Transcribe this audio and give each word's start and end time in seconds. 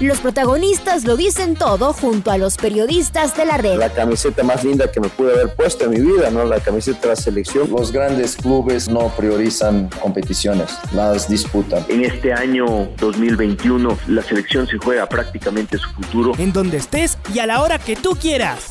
Los 0.00 0.20
protagonistas 0.20 1.04
lo 1.04 1.16
dicen 1.16 1.56
todo 1.56 1.92
junto 1.92 2.30
a 2.30 2.38
los 2.38 2.56
periodistas 2.56 3.36
de 3.36 3.44
la 3.44 3.56
red. 3.56 3.78
La 3.78 3.92
camiseta 3.92 4.44
más 4.44 4.62
linda 4.62 4.92
que 4.92 5.00
me 5.00 5.08
pude 5.08 5.32
haber 5.32 5.52
puesto 5.56 5.86
en 5.86 5.90
mi 5.90 6.00
vida, 6.00 6.30
¿no? 6.30 6.44
La 6.44 6.60
camiseta 6.60 7.00
de 7.00 7.08
la 7.08 7.16
selección. 7.16 7.68
Los 7.68 7.90
grandes 7.90 8.36
clubes 8.36 8.88
no 8.88 9.08
priorizan 9.16 9.90
competiciones, 10.00 10.78
las 10.92 11.28
disputan. 11.28 11.84
En 11.88 12.04
este 12.04 12.32
año 12.32 12.88
2021 12.98 13.98
la 14.06 14.22
selección 14.22 14.68
se 14.68 14.78
juega 14.78 15.08
prácticamente 15.08 15.78
su 15.78 15.90
futuro. 15.90 16.32
En 16.38 16.52
donde 16.52 16.76
estés 16.76 17.18
y 17.34 17.40
a 17.40 17.46
la 17.46 17.60
hora 17.60 17.80
que 17.80 17.96
tú 17.96 18.10
quieras. 18.10 18.66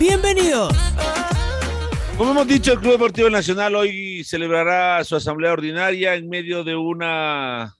Bienvenidos. 0.00 0.74
Como 2.16 2.30
hemos 2.30 2.46
dicho, 2.46 2.72
el 2.72 2.80
Club 2.80 2.92
Deportivo 2.92 3.28
Nacional 3.28 3.74
hoy 3.76 4.24
celebrará 4.24 5.04
su 5.04 5.14
asamblea 5.14 5.52
ordinaria 5.52 6.14
en 6.14 6.30
medio 6.30 6.64
de 6.64 6.74
una 6.74 7.76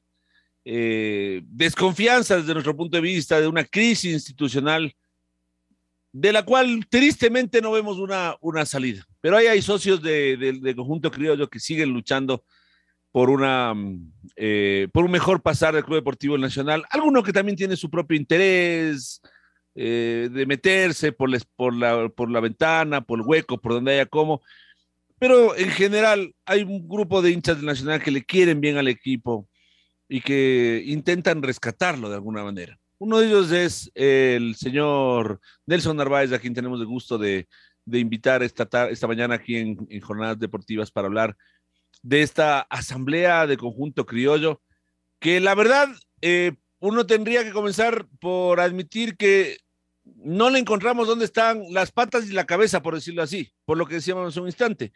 eh, 0.64 1.42
desconfianza 1.44 2.36
desde 2.36 2.52
nuestro 2.52 2.76
punto 2.76 2.96
de 2.96 3.02
vista, 3.02 3.40
de 3.40 3.48
una 3.48 3.64
crisis 3.64 4.12
institucional 4.12 4.94
de 6.12 6.32
la 6.32 6.44
cual 6.44 6.86
tristemente 6.88 7.60
no 7.60 7.72
vemos 7.72 7.98
una, 7.98 8.36
una 8.40 8.66
salida. 8.66 9.04
Pero 9.20 9.36
ahí 9.36 9.46
hay 9.46 9.62
socios 9.62 10.02
del 10.02 10.60
de, 10.60 10.76
conjunto 10.76 11.10
criollo 11.10 11.48
que 11.48 11.58
siguen 11.58 11.90
luchando 11.90 12.44
por, 13.10 13.30
una, 13.30 13.74
eh, 14.36 14.88
por 14.92 15.04
un 15.04 15.10
mejor 15.10 15.42
pasar 15.42 15.74
del 15.74 15.84
Club 15.84 15.96
Deportivo 15.96 16.36
Nacional. 16.38 16.84
Alguno 16.90 17.22
que 17.22 17.32
también 17.32 17.56
tiene 17.56 17.76
su 17.76 17.90
propio 17.90 18.16
interés 18.16 19.20
eh, 19.74 20.28
de 20.30 20.46
meterse 20.46 21.12
por, 21.12 21.30
por, 21.56 21.74
la, 21.74 22.08
por 22.10 22.30
la 22.30 22.40
ventana, 22.40 23.00
por 23.00 23.18
el 23.18 23.26
hueco, 23.26 23.58
por 23.58 23.72
donde 23.72 23.92
haya 23.92 24.06
como. 24.06 24.42
Pero 25.18 25.56
en 25.56 25.70
general 25.70 26.34
hay 26.44 26.62
un 26.62 26.86
grupo 26.88 27.22
de 27.22 27.30
hinchas 27.30 27.56
del 27.56 27.66
Nacional 27.66 28.02
que 28.02 28.10
le 28.10 28.24
quieren 28.24 28.60
bien 28.60 28.76
al 28.76 28.88
equipo, 28.88 29.48
y 30.12 30.20
que 30.20 30.82
intentan 30.84 31.42
rescatarlo 31.42 32.10
de 32.10 32.16
alguna 32.16 32.44
manera. 32.44 32.78
Uno 32.98 33.18
de 33.18 33.28
ellos 33.28 33.50
es 33.50 33.90
el 33.94 34.56
señor 34.56 35.40
Nelson 35.64 35.96
Narváez, 35.96 36.30
a 36.32 36.38
quien 36.38 36.52
tenemos 36.52 36.80
el 36.80 36.86
gusto 36.86 37.16
de, 37.16 37.48
invitar 37.86 38.42
esta, 38.42 38.90
esta 38.90 39.06
mañana 39.06 39.36
aquí 39.36 39.56
en, 39.56 40.00
Jornadas 40.02 40.38
Deportivas 40.38 40.90
para 40.90 41.06
hablar 41.06 41.34
de 42.02 42.20
esta 42.20 42.60
asamblea 42.60 43.46
de 43.46 43.56
conjunto 43.56 44.04
criollo, 44.04 44.60
que 45.18 45.40
la 45.40 45.54
verdad 45.54 45.88
eh, 46.20 46.56
uno 46.78 47.06
tendría 47.06 47.42
que 47.42 47.52
comenzar 47.52 48.06
por 48.20 48.60
admitir 48.60 49.16
que 49.16 49.60
no 50.04 50.50
le 50.50 50.58
encontramos 50.58 51.08
dónde 51.08 51.24
están 51.24 51.62
las 51.70 51.90
patas 51.90 52.28
y 52.28 52.34
la 52.34 52.44
cabeza, 52.44 52.82
por 52.82 52.94
decirlo 52.94 53.22
así, 53.22 53.50
por 53.64 53.78
lo 53.78 53.86
que 53.86 53.94
decíamos 53.94 54.36
un 54.36 54.46
instante. 54.46 54.92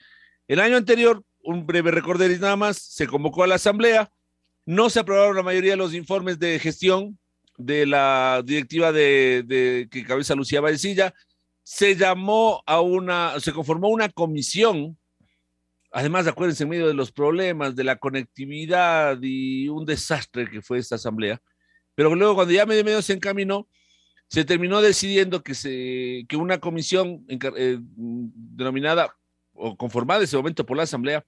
El 0.47 0.61
año 0.61 0.77
anterior, 0.77 1.25
un 1.43 1.67
breve 1.67 1.91
recorderis 1.91 2.41
nada 2.41 2.57
más, 2.57 2.77
se 2.77 3.07
convocó 3.07 3.45
a 3.45 3.47
la 3.47 3.55
asamblea, 3.55 4.11
no 4.67 4.91
se 4.91 5.01
aprobaron 5.01 5.37
la 5.37 5.45
mayoría 5.45 5.71
de 5.71 5.77
los 5.77 5.95
informes 5.95 6.39
de 6.41 6.59
gestión 6.59 7.19
de 7.57 7.87
la 7.87 8.43
directiva 8.45 8.93
de, 8.93 9.89
que 9.91 10.05
cabeza 10.05 10.35
Lucía 10.35 10.61
Vallecilla. 10.61 11.15
Se 11.63 11.97
llamó 11.97 12.63
a 12.67 12.81
una, 12.81 13.39
se 13.41 13.53
conformó 13.53 13.89
una 13.89 14.09
comisión, 14.09 14.99
además, 15.91 16.27
acuérdense, 16.27 16.65
en 16.65 16.69
medio 16.69 16.89
de 16.89 16.95
los 16.95 17.13
problemas 17.13 17.75
de 17.75 17.85
la 17.85 17.97
conectividad 17.97 19.19
y 19.23 19.69
un 19.69 19.87
desastre 19.87 20.51
que 20.51 20.63
fue 20.63 20.79
esta 20.79 20.97
asamblea. 20.97 21.41
Pero 21.95 22.15
luego, 22.15 22.35
cuando 22.35 22.53
ya 22.53 22.67
medio 22.67 23.03
se 23.03 23.15
encaminó, 23.15 23.69
se 24.29 24.45
terminó 24.45 24.81
decidiendo 24.81 25.43
que, 25.43 25.55
se, 25.55 26.25
que 26.29 26.37
una 26.37 26.59
comisión 26.59 27.25
eh, 27.29 27.79
denominada 27.81 29.17
o 29.55 29.77
conformada 29.77 30.21
en 30.21 30.25
ese 30.25 30.37
momento 30.37 30.67
por 30.67 30.77
la 30.77 30.83
asamblea 30.83 31.25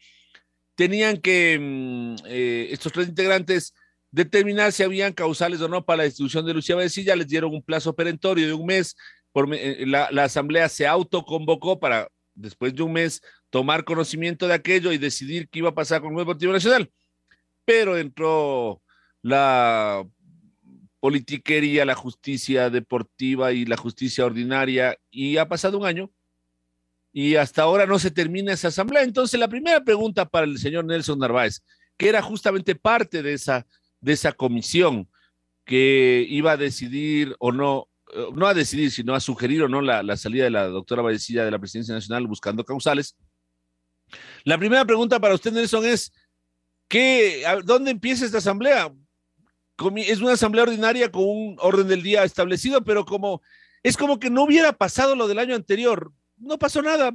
tenían 0.79 1.17
que 1.17 1.59
mm, 1.59 2.27
eh, 2.27 2.69
estos 2.71 2.93
tres 2.93 3.09
integrantes 3.09 3.75
determinar 4.13 4.71
si 4.71 4.85
habían 4.85 5.13
causales 5.13 5.61
o 5.61 5.67
no 5.67 5.85
para 5.85 5.99
la 5.99 6.05
distribución 6.05 6.47
de 6.47 6.55
Lucía 6.55 6.77
ya 6.87 7.17
les 7.17 7.27
dieron 7.27 7.53
un 7.53 7.65
plazo 7.65 7.97
perentorio 7.97 8.47
de 8.47 8.53
un 8.53 8.65
mes, 8.65 8.97
eh, 9.55 9.85
la, 9.89 10.07
asamblea 10.23 10.69
se 10.69 10.87
autoconvocó 10.87 11.81
para 11.81 12.09
después 12.33 12.73
de 12.77 12.85
un 12.85 12.93
mes 12.93 13.21
tomar 13.51 13.83
conocimiento 13.83 14.47
de 14.47 14.55
aquello 14.55 14.93
y 14.93 14.99
decidir 14.99 15.49
qué 15.49 15.59
iba 15.59 15.71
a 15.71 15.75
pasar 15.75 16.01
con 16.01 16.13
el 16.13 16.19
Deportivo 16.19 16.53
Nacional. 16.53 16.89
Pero 17.65 17.99
entró 17.99 18.81
la 19.21 20.07
politiquería, 21.01 21.85
la 21.85 21.97
justicia 21.97 22.71
deportiva 22.71 23.51
y 23.53 23.65
la 23.65 23.77
justicia 23.77 24.25
ordinaria 24.25 24.97
y 25.11 25.39
ha 25.39 25.49
pasado 25.49 25.77
un 25.77 25.87
año 25.87 26.13
y 27.13 27.37
hasta 27.37 27.63
ahora 27.63 27.87
no 27.87 27.99
se 27.99 28.11
termina 28.11 28.53
esa 28.53 28.69
asamblea. 28.69 29.03
Entonces, 29.03 29.39
la 29.39 29.49
primera 29.49 29.83
pregunta 29.83 30.29
para 30.29 30.47
el 30.47 30.59
señor 30.59 30.85
Nelson 30.85 31.19
Narváez, 31.19 31.63
que 31.97 32.09
era 32.09 32.23
justamente 32.23 32.75
parte 32.75 33.23
de 33.23 33.33
esa, 33.33 33.67
de 34.01 34.13
esa 34.13 34.33
comisión 34.33 35.09
que 35.65 36.25
iba 36.29 36.53
a 36.53 36.57
decidir 36.57 37.35
o 37.39 37.53
no, 37.53 37.89
eh, 38.15 38.27
no 38.35 38.47
a 38.47 38.55
decidir, 38.55 38.91
sino 38.91 39.15
a 39.15 39.21
sugerir 39.21 39.63
o 39.63 39.69
no 39.69 39.81
la, 39.83 40.17
salida 40.17 40.45
de 40.45 40.51
la 40.51 40.67
doctora 40.69 41.03
Vallecilla 41.03 41.45
de 41.45 41.51
la 41.51 41.59
presidencia 41.59 41.95
nacional 41.95 42.27
buscando 42.27 42.65
causales. 42.65 43.17
La 44.45 44.57
primera 44.57 44.85
pregunta 44.85 45.21
para 45.21 45.35
usted, 45.35 45.53
Nelson, 45.53 45.85
es, 45.85 46.13
¿qué, 46.89 47.45
¿dónde 47.65 47.91
empieza 47.91 48.25
esta 48.25 48.39
asamblea? 48.39 48.93
Es 49.97 50.21
una 50.21 50.33
asamblea 50.33 50.65
ordinaria 50.65 51.11
con 51.13 51.23
un 51.25 51.57
orden 51.61 51.87
del 51.87 52.03
día 52.03 52.25
establecido, 52.25 52.83
pero 52.83 53.05
como 53.05 53.43
es 53.83 53.97
como 53.97 54.19
que 54.19 54.31
no 54.31 54.43
hubiera 54.43 54.73
pasado 54.73 55.15
lo 55.15 55.29
del 55.29 55.39
año 55.39 55.55
anterior 55.55 56.13
no 56.41 56.59
pasó 56.59 56.83
nada. 56.83 57.13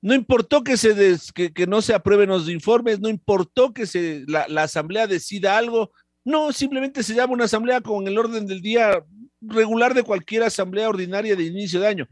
No 0.00 0.14
importó 0.14 0.64
que, 0.64 0.76
se 0.76 1.16
que, 1.32 1.66
no 1.66 1.80
se 1.80 1.94
aprueben 1.94 2.28
los 2.28 2.48
informes, 2.48 2.98
no 2.98 3.08
importó 3.08 3.72
que 3.72 3.86
se, 3.86 4.24
la, 4.26 4.62
asamblea 4.62 5.06
decida 5.06 5.56
algo, 5.56 5.92
no, 6.24 6.50
simplemente 6.50 7.04
se 7.04 7.14
llama 7.14 7.34
una 7.34 7.44
asamblea 7.44 7.80
con 7.80 8.06
el 8.08 8.18
orden 8.18 8.46
del 8.46 8.60
día 8.60 9.04
regular 9.40 9.94
de 9.94 10.02
cualquier 10.02 10.42
asamblea 10.42 10.88
ordinaria 10.88 11.36
de 11.36 11.44
inicio 11.44 11.78
de 11.80 11.86
año. 11.86 12.08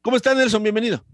¿Cómo 0.00 0.16
está 0.16 0.34
Nelson? 0.34 0.62
Bienvenido. 0.62 1.04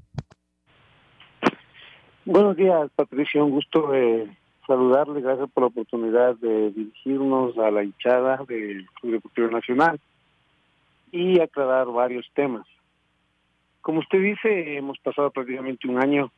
Buenos 2.25 2.57
días, 2.57 2.91
Patricia. 2.95 3.43
Un 3.43 3.51
gusto 3.51 3.91
de 3.91 4.31
saludarle. 4.69 5.21
Gracias 5.21 5.51
por 5.51 5.65
la 5.65 5.69
oportunidad 5.69 6.37
de 6.37 6.71
dirigirnos 6.71 7.59
a 7.59 7.73
la 7.73 7.83
hinchada 7.83 8.45
del 8.47 8.87
Club 9.01 9.15
Deportivo 9.15 9.49
Nacional 9.49 10.01
y 11.11 11.41
aclarar 11.41 11.89
varios 11.89 12.25
temas. 12.35 12.67
Como 13.81 14.01
usted 14.01 14.21
dice, 14.21 14.77
hemos 14.77 14.99
pasado 14.99 15.31
prácticamente 15.31 15.89
un 15.89 16.03
año 16.03 16.31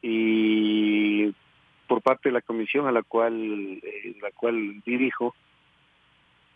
y 0.00 1.32
por 1.86 2.02
parte 2.02 2.28
de 2.28 2.32
la 2.32 2.42
comisión 2.42 2.86
a 2.86 2.92
la 2.92 3.02
cual 3.02 3.80
eh, 3.82 4.16
la 4.20 4.30
cual 4.32 4.80
dirijo, 4.84 5.34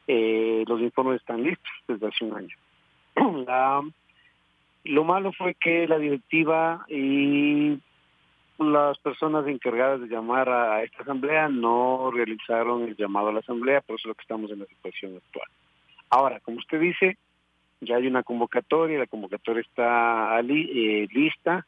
eh, 0.08 0.64
los 0.66 0.80
informes 0.80 1.20
están 1.20 1.42
listos 1.42 1.72
desde 1.86 2.06
hace 2.06 2.24
un 2.24 2.36
año. 2.36 2.56
lo 4.84 5.04
malo 5.04 5.32
fue 5.32 5.54
que 5.54 5.86
la 5.86 5.98
directiva 5.98 6.84
y 6.88 7.78
las 8.58 8.98
personas 8.98 9.46
encargadas 9.46 10.00
de 10.00 10.08
llamar 10.08 10.48
a, 10.48 10.82
esta 10.82 11.02
asamblea 11.02 11.48
no 11.48 12.10
realizaron 12.10 12.84
el 12.84 12.96
llamado 12.96 13.28
a 13.28 13.32
la 13.32 13.40
asamblea, 13.40 13.80
por 13.80 13.96
eso 13.96 14.08
es 14.08 14.10
lo 14.10 14.14
que 14.14 14.22
estamos 14.22 14.50
en 14.50 14.60
la 14.60 14.66
situación 14.66 15.16
actual. 15.16 15.48
Ahora, 16.10 16.40
como 16.40 16.58
usted 16.58 16.80
dice, 16.80 17.18
ya 17.80 17.96
hay 17.96 18.06
una 18.06 18.22
convocatoria, 18.22 18.98
la 18.98 19.06
convocatoria 19.06 19.62
está 19.62 20.38
eh, 20.40 21.06
lista, 21.12 21.66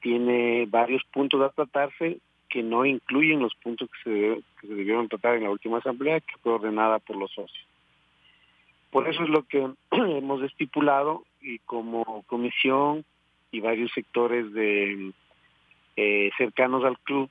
tiene 0.00 0.66
varios 0.66 1.02
puntos 1.12 1.40
a 1.42 1.50
tratarse 1.50 2.18
que 2.48 2.62
no 2.62 2.84
incluyen 2.84 3.40
los 3.40 3.54
puntos 3.54 3.88
que 3.90 4.10
se, 4.10 4.42
que 4.60 4.66
se 4.66 4.74
debieron 4.74 5.08
tratar 5.08 5.36
en 5.36 5.44
la 5.44 5.50
última 5.50 5.78
asamblea 5.78 6.20
que 6.20 6.36
fue 6.42 6.52
ordenada 6.52 6.98
por 6.98 7.16
los 7.16 7.30
socios. 7.30 7.66
Por 8.90 9.08
eso 9.08 9.22
es 9.22 9.30
lo 9.30 9.44
que 9.44 9.70
hemos 9.90 10.42
estipulado 10.42 11.24
y 11.40 11.58
como 11.60 12.22
comisión 12.26 13.04
y 13.50 13.60
varios 13.60 13.90
sectores 13.92 14.52
de 14.52 15.12
eh, 15.96 16.30
cercanos 16.36 16.84
al 16.84 16.98
club 16.98 17.30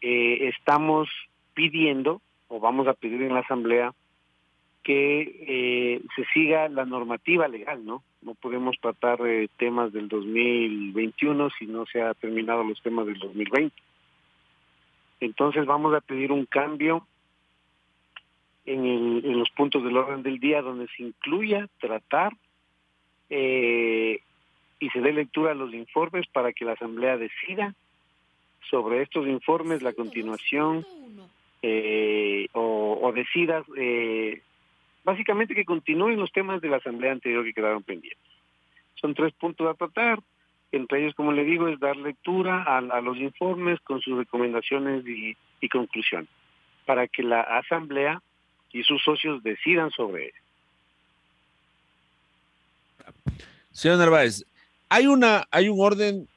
eh, 0.00 0.48
estamos 0.48 1.08
pidiendo 1.54 2.20
o 2.48 2.60
vamos 2.60 2.86
a 2.86 2.94
pedir 2.94 3.22
en 3.22 3.34
la 3.34 3.40
asamblea 3.40 3.92
que 4.88 5.20
eh, 5.20 6.02
se 6.16 6.24
siga 6.32 6.66
la 6.70 6.86
normativa 6.86 7.46
legal, 7.46 7.84
¿no? 7.84 8.02
No 8.22 8.32
podemos 8.32 8.74
tratar 8.80 9.20
eh, 9.26 9.50
temas 9.58 9.92
del 9.92 10.08
2021 10.08 11.50
si 11.58 11.66
no 11.66 11.84
se 11.84 12.00
ha 12.00 12.14
terminado 12.14 12.64
los 12.64 12.80
temas 12.80 13.04
del 13.04 13.18
2020. 13.18 13.76
Entonces 15.20 15.66
vamos 15.66 15.94
a 15.94 16.00
pedir 16.00 16.32
un 16.32 16.46
cambio 16.46 17.06
en, 18.64 19.38
los 19.38 19.50
puntos 19.50 19.84
del 19.84 19.94
orden 19.94 20.22
del 20.22 20.40
día 20.40 20.62
donde 20.62 20.88
se 20.96 21.02
incluya 21.02 21.68
tratar 21.80 22.32
eh, 23.28 24.22
y 24.80 24.88
se 24.88 25.00
dé 25.02 25.12
lectura 25.12 25.50
a 25.50 25.54
los 25.54 25.74
informes 25.74 26.26
para 26.28 26.54
que 26.54 26.64
la 26.64 26.72
Asamblea 26.72 27.18
decida 27.18 27.74
sobre 28.70 29.02
estos 29.02 29.26
informes 29.26 29.82
la 29.82 29.92
continuación 29.92 30.86
o, 32.54 33.12
decida 33.14 33.64
básicamente 35.08 35.54
que 35.54 35.64
continúen 35.64 36.18
los 36.18 36.30
temas 36.32 36.60
de 36.60 36.68
la 36.68 36.76
Asamblea 36.76 37.12
anterior 37.12 37.42
que 37.42 37.54
quedaron 37.54 37.82
pendientes. 37.82 38.30
Son 39.00 39.14
tres 39.14 39.32
puntos 39.32 39.66
a 39.66 39.72
tratar, 39.72 40.20
entre 40.70 41.00
ellos, 41.00 41.14
como 41.14 41.32
le 41.32 41.44
digo, 41.44 41.66
es 41.66 41.80
dar 41.80 41.96
lectura 41.96 42.62
a, 42.64 43.00
los 43.00 43.16
informes 43.16 43.80
con 43.80 44.02
sus 44.02 44.18
recomendaciones 44.18 45.06
y, 45.06 45.34
y 45.62 45.68
conclusiones, 45.70 46.28
para 46.84 47.08
que 47.08 47.22
la 47.22 47.40
Asamblea 47.40 48.20
y 48.70 48.82
sus 48.82 49.02
socios 49.02 49.42
decidan 49.42 49.90
sobre 49.92 50.26
él. 50.26 50.32
Señor 53.70 53.96
Narváez, 53.96 54.44
hay 54.90 55.06
una, 55.06 55.46
hay 55.50 55.70
un 55.70 55.80
orden, 55.80 56.28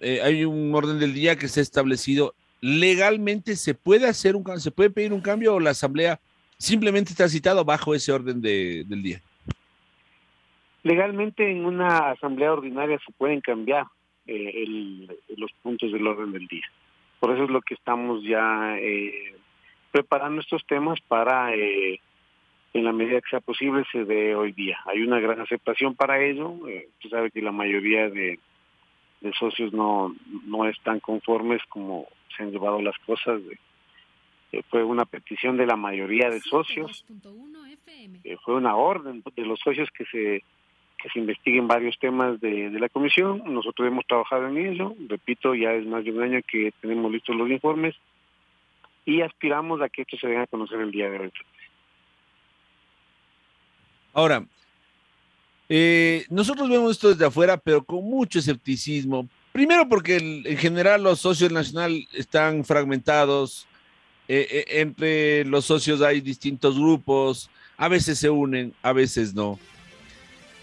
eh, 0.00 0.22
hay 0.24 0.44
un 0.44 0.74
orden 0.74 0.98
del 0.98 1.14
día 1.14 1.36
que 1.36 1.46
se 1.46 1.60
ha 1.60 1.62
establecido. 1.62 2.34
Legalmente 2.60 3.54
se 3.54 3.74
puede 3.74 4.08
hacer 4.08 4.34
un 4.34 4.44
se 4.58 4.72
puede 4.72 4.90
pedir 4.90 5.12
un 5.12 5.20
cambio 5.20 5.54
o 5.54 5.60
la 5.60 5.70
asamblea 5.70 6.18
simplemente 6.58 7.10
está 7.10 7.28
citado 7.28 7.64
bajo 7.64 7.94
ese 7.94 8.12
orden 8.12 8.40
de, 8.40 8.84
del 8.86 9.02
día. 9.02 9.22
Legalmente 10.82 11.50
en 11.50 11.64
una 11.64 12.10
asamblea 12.10 12.52
ordinaria 12.52 12.98
se 13.04 13.12
pueden 13.12 13.40
cambiar 13.40 13.86
eh, 14.26 14.62
el, 14.62 15.16
los 15.36 15.52
puntos 15.62 15.92
del 15.92 16.06
orden 16.06 16.32
del 16.32 16.46
día. 16.46 16.66
Por 17.20 17.32
eso 17.32 17.44
es 17.44 17.50
lo 17.50 17.60
que 17.62 17.74
estamos 17.74 18.22
ya 18.22 18.76
eh, 18.78 19.34
preparando 19.90 20.40
estos 20.40 20.64
temas 20.66 21.00
para 21.00 21.54
eh, 21.54 22.00
en 22.74 22.84
la 22.84 22.92
medida 22.92 23.20
que 23.20 23.30
sea 23.30 23.40
posible 23.40 23.84
se 23.90 24.04
dé 24.04 24.34
hoy 24.34 24.52
día. 24.52 24.78
Hay 24.86 25.00
una 25.02 25.20
gran 25.20 25.40
aceptación 25.40 25.94
para 25.94 26.22
ello. 26.22 26.68
Eh, 26.68 26.88
usted 26.96 27.10
sabe 27.10 27.30
que 27.30 27.42
la 27.42 27.52
mayoría 27.52 28.08
de, 28.08 28.38
socios 29.38 29.72
no, 29.72 30.14
no 30.44 30.68
están 30.68 31.00
conformes 31.00 31.60
como 31.68 32.06
se 32.36 32.42
han 32.42 32.52
llevado 32.52 32.80
las 32.80 32.96
cosas. 33.00 33.40
Eh, 34.52 34.62
fue 34.70 34.82
una 34.82 35.04
petición 35.04 35.56
de 35.56 35.66
la 35.66 35.76
mayoría 35.76 36.30
de 36.30 36.40
socios. 36.40 37.04
Eh, 38.24 38.36
fue 38.44 38.54
una 38.54 38.76
orden 38.76 39.22
de 39.36 39.42
los 39.42 39.60
socios 39.60 39.88
que 39.90 40.04
se 40.06 40.42
que 41.00 41.08
se 41.10 41.20
investiguen 41.20 41.68
varios 41.68 41.96
temas 42.00 42.40
de, 42.40 42.70
de 42.70 42.80
la 42.80 42.88
comisión. 42.88 43.42
Nosotros 43.46 43.86
hemos 43.86 44.04
trabajado 44.04 44.48
en 44.48 44.56
ello. 44.56 44.94
Repito, 45.08 45.54
ya 45.54 45.72
es 45.72 45.86
más 45.86 46.04
de 46.04 46.10
un 46.10 46.22
año 46.22 46.40
que 46.44 46.72
tenemos 46.80 47.12
listos 47.12 47.36
los 47.36 47.48
informes 47.48 47.94
y 49.08 49.22
aspiramos 49.22 49.80
a 49.80 49.88
que 49.88 50.02
esto 50.02 50.18
se 50.18 50.26
dé 50.26 50.36
a 50.36 50.46
conocer 50.46 50.80
el 50.80 50.90
día 50.90 51.08
de 51.08 51.18
hoy. 51.18 51.32
Ahora, 54.12 54.44
eh, 55.68 56.26
nosotros 56.28 56.68
vemos 56.68 56.92
esto 56.92 57.08
desde 57.08 57.24
afuera, 57.24 57.56
pero 57.56 57.82
con 57.82 58.04
mucho 58.04 58.38
escepticismo. 58.38 59.28
Primero 59.52 59.88
porque 59.88 60.16
en 60.16 60.56
general 60.58 61.02
los 61.02 61.20
socios 61.20 61.50
nacional 61.50 62.06
están 62.12 62.64
fragmentados, 62.64 63.66
eh, 64.28 64.46
eh, 64.50 64.64
entre 64.80 65.44
los 65.44 65.64
socios 65.64 66.02
hay 66.02 66.20
distintos 66.20 66.78
grupos, 66.78 67.50
a 67.76 67.88
veces 67.88 68.18
se 68.18 68.30
unen, 68.30 68.74
a 68.82 68.92
veces 68.92 69.34
no. 69.34 69.58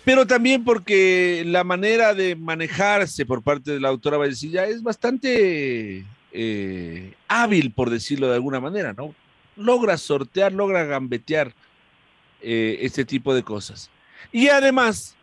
Pero 0.03 0.27
también 0.27 0.63
porque 0.63 1.43
la 1.45 1.63
manera 1.63 2.13
de 2.13 2.35
manejarse 2.35 3.25
por 3.25 3.41
parte 3.41 3.71
de 3.71 3.79
la 3.79 3.89
autora 3.89 4.17
Vallecilla 4.17 4.67
es 4.67 4.83
bastante 4.83 6.05
hábil, 7.27 7.71
por 7.71 7.89
decirlo 7.89 8.27
de 8.27 8.35
alguna 8.35 8.59
manera, 8.59 8.93
¿no? 8.93 9.15
Logra 9.55 9.97
sortear, 9.97 10.51
logra 10.51 10.83
gambetear 10.83 11.53
eh, 12.47 12.85
este 12.85 13.05
tipo 13.05 13.33
de 13.33 13.41
cosas. 13.41 13.89
Y 14.31 14.49
además, 14.49 15.15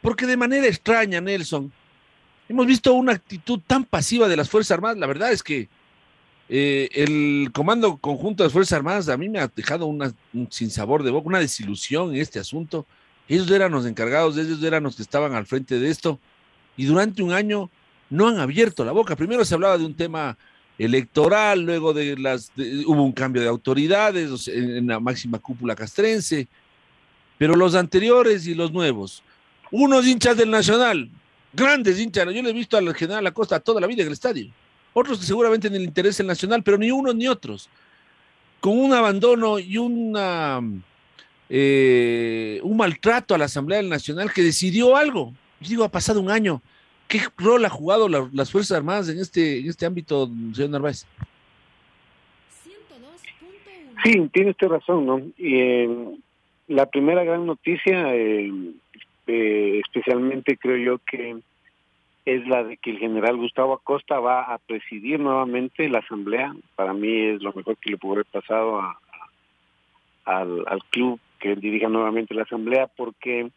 porque 0.00 0.24
de 0.24 0.38
manera 0.38 0.66
extraña, 0.66 1.20
Nelson, 1.20 1.70
hemos 2.48 2.66
visto 2.66 2.94
una 2.94 3.12
actitud 3.12 3.60
tan 3.66 3.84
pasiva 3.84 4.28
de 4.28 4.36
las 4.38 4.48
Fuerzas 4.48 4.70
Armadas, 4.70 4.96
la 4.96 5.06
verdad 5.06 5.30
es 5.30 5.42
que 5.42 5.68
eh, 6.52 6.88
el 6.94 7.52
Comando 7.52 7.96
Conjunto 7.98 8.42
de 8.42 8.48
las 8.48 8.52
Fuerzas 8.52 8.76
Armadas 8.76 9.08
a 9.08 9.16
mí 9.16 9.28
me 9.28 9.38
ha 9.38 9.46
dejado 9.46 9.86
una, 9.86 10.12
un 10.34 10.50
sinsabor 10.50 11.04
de 11.04 11.12
boca, 11.12 11.28
una 11.28 11.38
desilusión 11.38 12.12
en 12.12 12.20
este 12.20 12.40
asunto. 12.40 12.86
Ellos 13.28 13.48
eran 13.52 13.70
los 13.70 13.86
encargados, 13.86 14.36
ellos 14.36 14.60
eran 14.64 14.82
los 14.82 14.96
que 14.96 15.02
estaban 15.02 15.32
al 15.34 15.46
frente 15.46 15.78
de 15.78 15.88
esto, 15.88 16.18
y 16.76 16.86
durante 16.86 17.22
un 17.22 17.32
año 17.32 17.70
no 18.10 18.26
han 18.26 18.40
abierto 18.40 18.84
la 18.84 18.90
boca. 18.90 19.14
Primero 19.14 19.44
se 19.44 19.54
hablaba 19.54 19.78
de 19.78 19.84
un 19.84 19.94
tema 19.94 20.36
electoral, 20.76 21.60
luego 21.60 21.92
de 21.92 22.16
las 22.16 22.50
hubo 22.84 23.04
un 23.04 23.12
cambio 23.12 23.42
de 23.42 23.48
autoridades 23.48 24.48
en, 24.48 24.88
la 24.88 24.98
máxima 24.98 25.38
cúpula 25.38 25.76
castrense, 25.76 26.48
pero 27.38 27.54
los 27.54 27.76
anteriores 27.76 28.48
y 28.48 28.54
los 28.54 28.72
nuevos, 28.72 29.22
unos 29.70 30.04
hinchas 30.04 30.36
del 30.36 30.50
Nacional, 30.50 31.08
grandes 31.52 32.00
hinchas, 32.00 32.24
yo 32.34 32.42
le 32.42 32.50
he 32.50 32.52
visto 32.52 32.76
al 32.76 32.92
general 32.92 33.24
Acosta 33.28 33.60
toda 33.60 33.80
la 33.80 33.86
vida 33.86 34.02
en 34.02 34.08
el 34.08 34.14
estadio, 34.14 34.50
otros 34.92 35.18
que 35.18 35.26
seguramente 35.26 35.68
en 35.68 35.74
el 35.74 35.82
interés 35.82 36.18
del 36.18 36.26
Nacional, 36.26 36.62
pero 36.62 36.78
ni 36.78 36.90
unos 36.90 37.14
ni 37.14 37.28
otros, 37.28 37.68
con 38.60 38.78
un 38.78 38.92
abandono 38.92 39.58
y 39.58 39.78
una 39.78 40.60
eh, 41.48 42.60
un 42.62 42.76
maltrato 42.76 43.34
a 43.34 43.38
la 43.38 43.46
Asamblea 43.46 43.78
del 43.78 43.88
Nacional 43.88 44.32
que 44.32 44.42
decidió 44.42 44.96
algo. 44.96 45.32
Yo 45.60 45.68
digo, 45.68 45.84
ha 45.84 45.90
pasado 45.90 46.20
un 46.20 46.30
año, 46.30 46.62
¿Qué 47.10 47.18
rol 47.38 47.64
ha 47.64 47.68
jugado 47.68 48.08
las 48.08 48.52
Fuerzas 48.52 48.78
Armadas 48.78 49.08
en 49.08 49.18
este, 49.18 49.58
en 49.58 49.68
este 49.68 49.84
ámbito, 49.84 50.30
señor 50.54 50.70
Narváez? 50.70 51.04
Sí, 54.04 54.30
tiene 54.32 54.50
usted 54.50 54.68
razón, 54.68 55.06
¿no? 55.06 55.18
Y, 55.36 55.56
eh, 55.56 55.88
la 56.68 56.86
primera 56.86 57.24
gran 57.24 57.46
noticia, 57.46 58.14
eh, 58.14 58.52
eh, 59.26 59.80
especialmente 59.84 60.56
creo 60.56 60.76
yo 60.76 61.00
que 61.04 61.36
es 62.34 62.46
la 62.46 62.62
de 62.62 62.76
que 62.76 62.90
el 62.90 62.98
general 62.98 63.36
Gustavo 63.36 63.72
Acosta 63.72 64.20
va 64.20 64.42
a 64.42 64.58
presidir 64.58 65.18
nuevamente 65.18 65.88
la 65.88 65.98
asamblea. 65.98 66.54
Para 66.76 66.92
mí 66.92 67.26
es 67.26 67.42
lo 67.42 67.52
mejor 67.52 67.76
que 67.78 67.90
le 67.90 67.98
pudo 67.98 68.12
haber 68.12 68.26
pasado 68.26 68.80
al, 70.24 70.64
al 70.66 70.84
club 70.90 71.18
que 71.40 71.56
dirija 71.56 71.88
nuevamente 71.88 72.34
la 72.34 72.42
asamblea 72.42 72.86
porque 72.86 73.50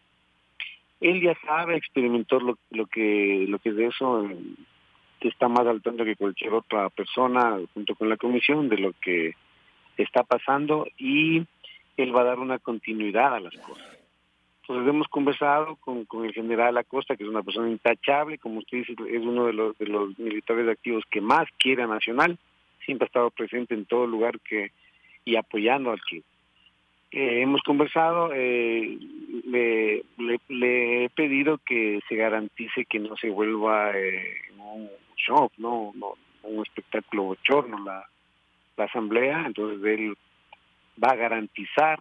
él 1.02 1.22
ya 1.22 1.36
sabe, 1.46 1.76
experimentó 1.76 2.40
lo, 2.40 2.58
lo 2.72 2.88
que 2.88 3.46
lo 3.48 3.60
que 3.60 3.70
es 3.70 3.76
de 3.76 3.88
eso, 3.88 4.28
que 5.20 5.28
está 5.28 5.48
más 5.48 5.68
al 5.68 5.82
tanto 5.82 6.04
que 6.04 6.16
cualquier 6.16 6.54
otra 6.54 6.90
persona 6.90 7.60
junto 7.74 7.94
con 7.94 8.10
la 8.10 8.18
comisión 8.18 8.70
de 8.70 8.78
lo 8.78 8.94
que 9.02 9.36
está 9.98 10.24
pasando 10.24 10.88
y 10.98 11.46
él 11.98 12.16
va 12.16 12.22
a 12.22 12.26
dar 12.26 12.40
una 12.40 12.58
continuidad 12.58 13.36
a 13.36 13.40
las 13.40 13.56
cosas. 13.58 13.93
Entonces 14.64 14.88
hemos 14.88 15.10
conversado 15.10 15.76
con, 15.76 16.06
con 16.06 16.24
el 16.24 16.32
general 16.32 16.78
Acosta, 16.78 17.18
que 17.18 17.24
es 17.24 17.30
una 17.30 17.44
persona 17.44 17.70
intachable, 17.70 18.38
como 18.38 18.60
usted 18.60 18.78
dice, 18.78 18.94
es 19.10 19.22
uno 19.22 19.46
de 19.48 19.54
los, 19.54 19.78
de 19.78 19.88
los 19.88 20.18
militares 20.18 20.70
activos 20.70 21.04
que 21.12 21.20
más 21.20 21.50
quiere 21.60 21.84
a 21.84 21.88
Nacional, 21.88 22.38
siempre 22.86 23.06
ha 23.06 23.08
estado 23.08 23.30
presente 23.30 23.74
en 23.74 23.86
todo 23.86 24.08
lugar 24.08 24.40
que 24.40 24.72
y 25.26 25.36
apoyando 25.36 25.92
al 25.92 26.00
club. 26.00 26.24
Eh, 27.12 27.42
hemos 27.42 27.62
conversado, 27.62 28.32
eh, 28.34 28.98
le, 29.46 30.04
le, 30.48 31.06
he 31.06 31.10
pedido 31.10 31.58
que 31.58 32.00
se 32.08 32.16
garantice 32.16 32.86
que 32.86 33.00
no 33.00 33.18
se 33.18 33.30
vuelva 33.30 33.92
eh, 33.92 34.34
un 34.58 34.90
show, 35.18 35.52
no, 35.58 35.92
no 35.96 36.16
un 36.44 36.62
espectáculo 36.64 37.24
bochorno 37.24 37.84
la, 37.84 38.08
la 38.78 38.86
asamblea, 38.86 39.44
entonces 39.46 39.84
él 39.84 40.18
va 41.02 41.10
a 41.10 41.16
garantizar 41.16 42.00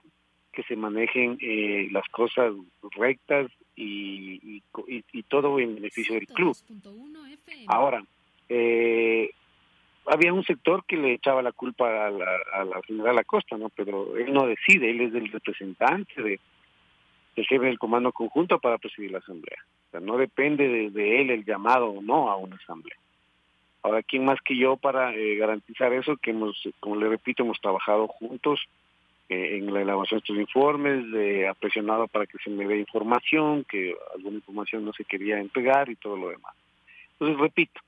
que 0.52 0.62
se 0.64 0.76
manejen 0.76 1.38
eh, 1.40 1.88
las 1.90 2.06
cosas 2.08 2.52
rectas 2.96 3.50
y, 3.74 4.62
y, 4.88 5.04
y, 5.12 5.22
todo 5.24 5.58
en 5.58 5.74
beneficio 5.76 6.14
del 6.14 6.26
club. 6.26 6.56
Ahora, 7.66 8.04
eh, 8.48 9.30
había 10.06 10.32
un 10.32 10.44
sector 10.44 10.84
que 10.86 10.96
le 10.96 11.14
echaba 11.14 11.42
la 11.42 11.52
culpa 11.52 12.06
a 12.06 12.10
la, 12.10 12.26
a 12.52 12.64
la 12.64 12.82
general 12.82 13.18
Acosta, 13.18 13.56
¿no? 13.56 13.70
Pero 13.70 14.16
él 14.16 14.32
no 14.32 14.46
decide, 14.46 14.90
él 14.90 15.00
es 15.00 15.14
el 15.14 15.30
representante 15.30 16.22
de, 16.22 16.40
del 17.36 17.46
jefe 17.46 17.66
del 17.66 17.78
comando 17.78 18.12
conjunto 18.12 18.58
para 18.58 18.78
presidir 18.78 19.12
la 19.12 19.18
asamblea. 19.18 19.58
O 19.88 19.90
sea, 19.90 20.00
no 20.00 20.16
depende 20.16 20.90
de, 20.90 21.20
él 21.20 21.30
el 21.30 21.44
llamado 21.44 21.86
o 21.86 22.02
no 22.02 22.30
a 22.30 22.36
una 22.36 22.56
asamblea. 22.56 22.96
Ahora, 23.82 24.02
¿quién 24.02 24.24
más 24.24 24.38
que 24.44 24.56
yo 24.56 24.76
para 24.76 25.14
eh, 25.14 25.36
garantizar 25.36 25.92
eso? 25.92 26.16
Que 26.16 26.30
hemos, 26.30 26.56
como 26.78 26.96
le 26.96 27.08
repito, 27.08 27.42
hemos 27.42 27.60
trabajado 27.60 28.06
juntos 28.06 28.60
eh, 29.28 29.58
en 29.58 29.72
la 29.72 29.82
elaboración 29.82 30.18
de 30.18 30.22
estos 30.22 30.38
informes, 30.38 31.04
eh, 31.14 31.48
ha 31.48 31.54
presionado 31.54 32.08
para 32.08 32.26
que 32.26 32.38
se 32.42 32.50
me 32.50 32.66
dé 32.66 32.78
información, 32.78 33.64
que 33.64 33.94
alguna 34.14 34.36
información 34.36 34.84
no 34.84 34.92
se 34.92 35.04
quería 35.04 35.38
entregar 35.38 35.88
y 35.88 35.96
todo 35.96 36.16
lo 36.16 36.28
demás. 36.28 36.54
Entonces, 37.12 37.38
repito, 37.38 37.80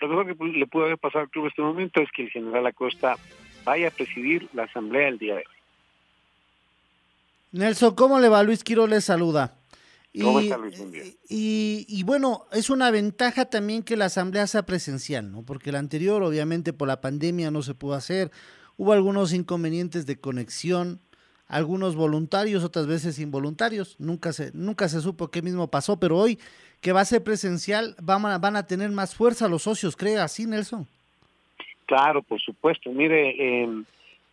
lo 0.00 0.08
mejor 0.08 0.36
que 0.36 0.44
le 0.58 0.66
pudo 0.66 0.84
haber 0.84 0.98
pasado 0.98 1.24
al 1.24 1.30
club 1.30 1.44
en 1.44 1.50
este 1.50 1.62
momento 1.62 2.00
es 2.00 2.10
que 2.12 2.22
el 2.22 2.30
general 2.30 2.66
Acosta 2.66 3.16
vaya 3.64 3.88
a 3.88 3.90
presidir 3.90 4.48
la 4.52 4.64
asamblea 4.64 5.08
el 5.08 5.18
día 5.18 5.34
de 5.34 5.40
hoy. 5.40 5.58
Nelson, 7.52 7.94
¿cómo 7.94 8.20
le 8.20 8.28
va? 8.28 8.42
Luis 8.42 8.62
Quiro 8.62 8.86
le 8.86 9.00
saluda. 9.00 9.58
¿Cómo 10.20 10.40
está 10.40 10.56
Luis? 10.56 10.82
Y, 11.28 11.86
y, 11.88 12.02
bueno, 12.02 12.46
es 12.52 12.70
una 12.70 12.90
ventaja 12.90 13.44
también 13.44 13.82
que 13.82 13.96
la 13.96 14.06
asamblea 14.06 14.46
sea 14.46 14.64
presencial, 14.64 15.30
¿no? 15.30 15.42
Porque 15.42 15.70
la 15.70 15.78
anterior, 15.78 16.22
obviamente, 16.22 16.72
por 16.72 16.88
la 16.88 17.00
pandemia 17.00 17.50
no 17.50 17.62
se 17.62 17.74
pudo 17.74 17.94
hacer. 17.94 18.30
Hubo 18.78 18.92
algunos 18.92 19.34
inconvenientes 19.34 20.06
de 20.06 20.18
conexión. 20.18 21.00
algunos 21.48 21.96
voluntarios, 21.96 22.62
otras 22.62 22.86
veces 22.86 23.18
involuntarios. 23.18 23.96
Nunca 23.98 24.32
se, 24.32 24.50
nunca 24.52 24.88
se 24.88 25.00
supo 25.00 25.28
qué 25.28 25.42
mismo 25.42 25.68
pasó, 25.68 25.98
pero 25.98 26.16
hoy 26.16 26.38
que 26.80 26.92
va 26.92 27.00
a 27.00 27.04
ser 27.04 27.24
presencial, 27.24 27.96
van 28.00 28.24
a, 28.26 28.38
van 28.38 28.54
a 28.56 28.66
tener 28.66 28.90
más 28.90 29.14
fuerza 29.14 29.48
los 29.48 29.62
socios, 29.62 29.96
¿cree 29.96 30.18
así, 30.18 30.46
Nelson? 30.46 30.86
Claro, 31.86 32.22
por 32.22 32.40
supuesto. 32.40 32.90
Mire, 32.92 33.30
eh, 33.30 33.82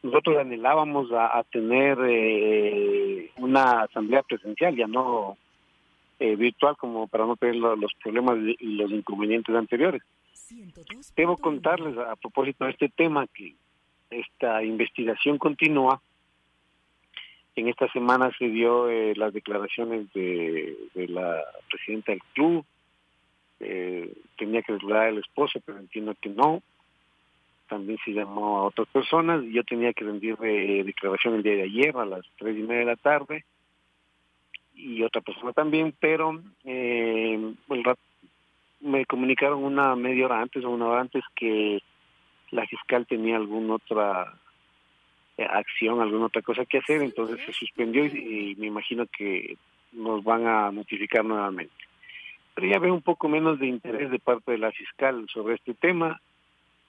nosotros 0.03 0.37
anhelábamos 0.37 1.11
a, 1.11 1.39
a 1.39 1.43
tener 1.43 1.97
eh, 2.05 3.31
una 3.37 3.83
asamblea 3.83 4.21
presencial, 4.23 4.75
ya 4.75 4.87
no 4.87 5.37
eh, 6.19 6.35
virtual, 6.35 6.75
como 6.77 7.07
para 7.07 7.25
no 7.25 7.35
tener 7.37 7.55
los 7.55 7.93
problemas 8.03 8.37
y 8.59 8.75
los 8.75 8.91
inconvenientes 8.91 9.55
anteriores. 9.55 10.03
Debo 11.15 11.37
contarles 11.37 11.97
a 11.97 12.15
propósito 12.17 12.65
de 12.65 12.71
este 12.71 12.89
tema 12.89 13.25
que 13.33 13.55
esta 14.09 14.63
investigación 14.63 15.37
continúa. 15.37 16.01
En 17.55 17.69
esta 17.69 17.89
semana 17.91 18.31
se 18.37 18.49
dio 18.49 18.89
eh, 18.89 19.13
las 19.15 19.33
declaraciones 19.33 20.11
de, 20.13 20.75
la 20.93 21.41
presidenta 21.69 22.11
del 22.11 22.21
club. 22.33 22.65
Eh, 23.61 24.13
tenía 24.37 24.61
que 24.61 24.73
declarar 24.73 25.09
el 25.09 25.19
esposo, 25.19 25.59
pero 25.65 25.79
entiendo 25.79 26.13
que 26.19 26.29
no. 26.29 26.61
También 27.69 27.97
se 28.03 28.11
llamó 28.11 28.59
a 28.59 28.63
otras 28.65 28.87
personas. 28.89 29.43
Yo 29.45 29.63
tenía 29.63 29.93
que 29.93 30.03
rendir 30.03 30.37
eh, 30.43 30.83
declaración 30.85 31.35
el 31.35 31.43
día 31.43 31.55
de 31.55 31.63
ayer 31.63 31.95
a 31.97 32.05
las 32.05 32.25
tres 32.37 32.57
y 32.57 32.61
media 32.61 32.79
de 32.79 32.85
la 32.85 32.95
tarde. 32.97 33.45
Y 34.75 35.01
otra 35.03 35.21
persona 35.21 35.53
también, 35.53 35.95
pero 35.97 36.41
eh, 36.65 37.53
el 37.69 37.83
me 38.81 39.05
comunicaron 39.05 39.63
una 39.63 39.95
media 39.95 40.25
hora 40.25 40.41
antes 40.41 40.63
o 40.63 40.69
una 40.69 40.87
hora 40.87 41.01
antes 41.01 41.23
que 41.35 41.81
la 42.55 42.65
fiscal 42.65 43.05
tenía 43.05 43.37
alguna 43.37 43.75
otra 43.75 44.33
eh, 45.37 45.45
acción, 45.49 46.01
alguna 46.01 46.25
otra 46.27 46.41
cosa 46.41 46.65
que 46.65 46.79
hacer, 46.79 47.01
entonces 47.01 47.39
se 47.45 47.53
suspendió 47.53 48.05
y, 48.05 48.51
y, 48.51 48.55
me 48.55 48.67
imagino 48.67 49.05
que 49.05 49.57
nos 49.91 50.23
van 50.23 50.47
a 50.47 50.71
notificar 50.71 51.23
nuevamente. 51.23 51.73
Pero 52.53 52.67
ya 52.67 52.79
veo 52.79 52.93
un 52.93 53.01
poco 53.01 53.27
menos 53.27 53.59
de 53.59 53.67
interés 53.67 54.09
de 54.09 54.19
parte 54.19 54.53
de 54.53 54.57
la 54.57 54.71
fiscal 54.71 55.25
sobre 55.31 55.55
este 55.55 55.73
tema, 55.73 56.21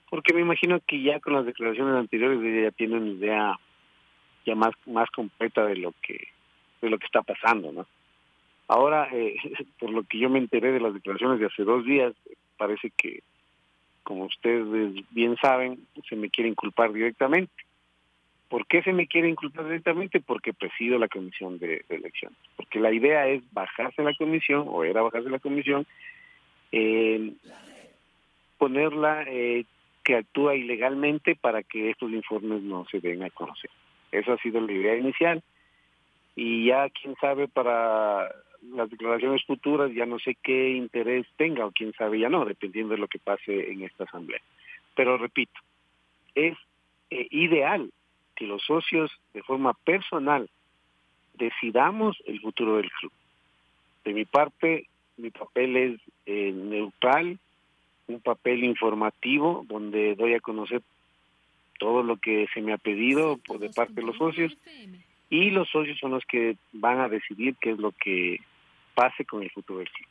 porque 0.08 0.32
me 0.32 0.40
imagino 0.40 0.80
que 0.86 1.02
ya 1.02 1.20
con 1.20 1.34
las 1.34 1.44
declaraciones 1.44 1.94
anteriores 1.94 2.40
ella 2.40 2.70
ya 2.70 2.70
tiene 2.70 2.96
una 2.96 3.10
idea 3.10 3.58
ya 4.44 4.54
más 4.54 4.74
más 4.86 5.10
completa 5.10 5.66
de 5.66 5.76
lo 5.76 5.92
que 6.02 6.28
de 6.80 6.90
lo 6.90 6.98
que 6.98 7.06
está 7.06 7.22
pasando, 7.22 7.72
¿no? 7.72 7.86
Ahora, 8.68 9.08
eh, 9.12 9.36
por 9.78 9.90
lo 9.90 10.02
que 10.04 10.18
yo 10.18 10.28
me 10.30 10.38
enteré 10.38 10.72
de 10.72 10.80
las 10.80 10.94
declaraciones 10.94 11.40
de 11.40 11.46
hace 11.46 11.64
dos 11.64 11.84
días, 11.84 12.12
parece 12.56 12.90
que, 12.90 13.22
como 14.06 14.26
ustedes 14.26 15.04
bien 15.10 15.36
saben, 15.42 15.80
se 16.08 16.14
me 16.14 16.30
quiere 16.30 16.48
inculpar 16.48 16.92
directamente. 16.92 17.52
¿Por 18.48 18.64
qué 18.68 18.80
se 18.84 18.92
me 18.92 19.08
quiere 19.08 19.28
inculpar 19.28 19.64
directamente? 19.64 20.20
Porque 20.20 20.54
presido 20.54 20.96
la 20.96 21.08
comisión 21.08 21.58
de, 21.58 21.84
de 21.88 21.96
elecciones. 21.96 22.38
Porque 22.54 22.78
la 22.78 22.92
idea 22.92 23.26
es 23.26 23.42
bajarse 23.52 24.04
la 24.04 24.14
comisión, 24.14 24.66
o 24.68 24.84
era 24.84 25.02
bajarse 25.02 25.28
la 25.28 25.40
comisión, 25.40 25.88
eh, 26.70 27.32
ponerla 28.58 29.24
eh, 29.26 29.64
que 30.04 30.14
actúa 30.14 30.54
ilegalmente 30.54 31.34
para 31.34 31.64
que 31.64 31.90
estos 31.90 32.12
informes 32.12 32.62
no 32.62 32.86
se 32.88 33.00
den 33.00 33.24
a 33.24 33.30
conocer. 33.30 33.70
Esa 34.12 34.34
ha 34.34 34.38
sido 34.38 34.60
la 34.60 34.72
idea 34.72 34.96
inicial. 34.96 35.42
Y 36.36 36.66
ya, 36.66 36.88
quién 36.90 37.16
sabe, 37.20 37.48
para 37.48 38.30
las 38.74 38.90
declaraciones 38.90 39.44
futuras 39.44 39.92
ya 39.92 40.06
no 40.06 40.18
sé 40.18 40.36
qué 40.42 40.70
interés 40.70 41.26
tenga 41.36 41.66
o 41.66 41.72
quién 41.72 41.92
sabe 41.94 42.20
ya 42.20 42.28
no, 42.28 42.44
dependiendo 42.44 42.94
de 42.94 43.00
lo 43.00 43.08
que 43.08 43.18
pase 43.18 43.70
en 43.70 43.82
esta 43.82 44.04
asamblea. 44.04 44.40
Pero 44.94 45.18
repito, 45.18 45.60
es 46.34 46.56
eh, 47.10 47.26
ideal 47.30 47.90
que 48.34 48.46
los 48.46 48.62
socios 48.62 49.10
de 49.34 49.42
forma 49.42 49.72
personal 49.72 50.48
decidamos 51.34 52.16
el 52.26 52.40
futuro 52.40 52.76
del 52.76 52.90
club. 52.90 53.12
De 54.04 54.12
mi 54.12 54.24
parte, 54.24 54.86
mi 55.16 55.30
papel 55.30 55.76
es 55.76 56.00
eh, 56.26 56.52
neutral, 56.52 57.38
un 58.08 58.20
papel 58.20 58.64
informativo 58.64 59.64
donde 59.68 60.14
doy 60.14 60.34
a 60.34 60.40
conocer 60.40 60.82
todo 61.78 62.02
lo 62.02 62.16
que 62.16 62.46
se 62.54 62.60
me 62.60 62.72
ha 62.72 62.78
pedido 62.78 63.38
por 63.46 63.58
de 63.58 63.70
parte 63.70 63.94
de 63.94 64.02
los 64.02 64.16
socios 64.16 64.56
y 65.28 65.50
los 65.50 65.68
socios 65.68 65.98
son 65.98 66.12
los 66.12 66.24
que 66.24 66.56
van 66.72 67.00
a 67.00 67.08
decidir 67.08 67.56
qué 67.60 67.72
es 67.72 67.78
lo 67.78 67.92
que 67.92 68.40
pase 68.96 69.24
con 69.24 69.42
el 69.42 69.50
futuro 69.50 69.80
del 69.80 69.90
club. 69.90 70.08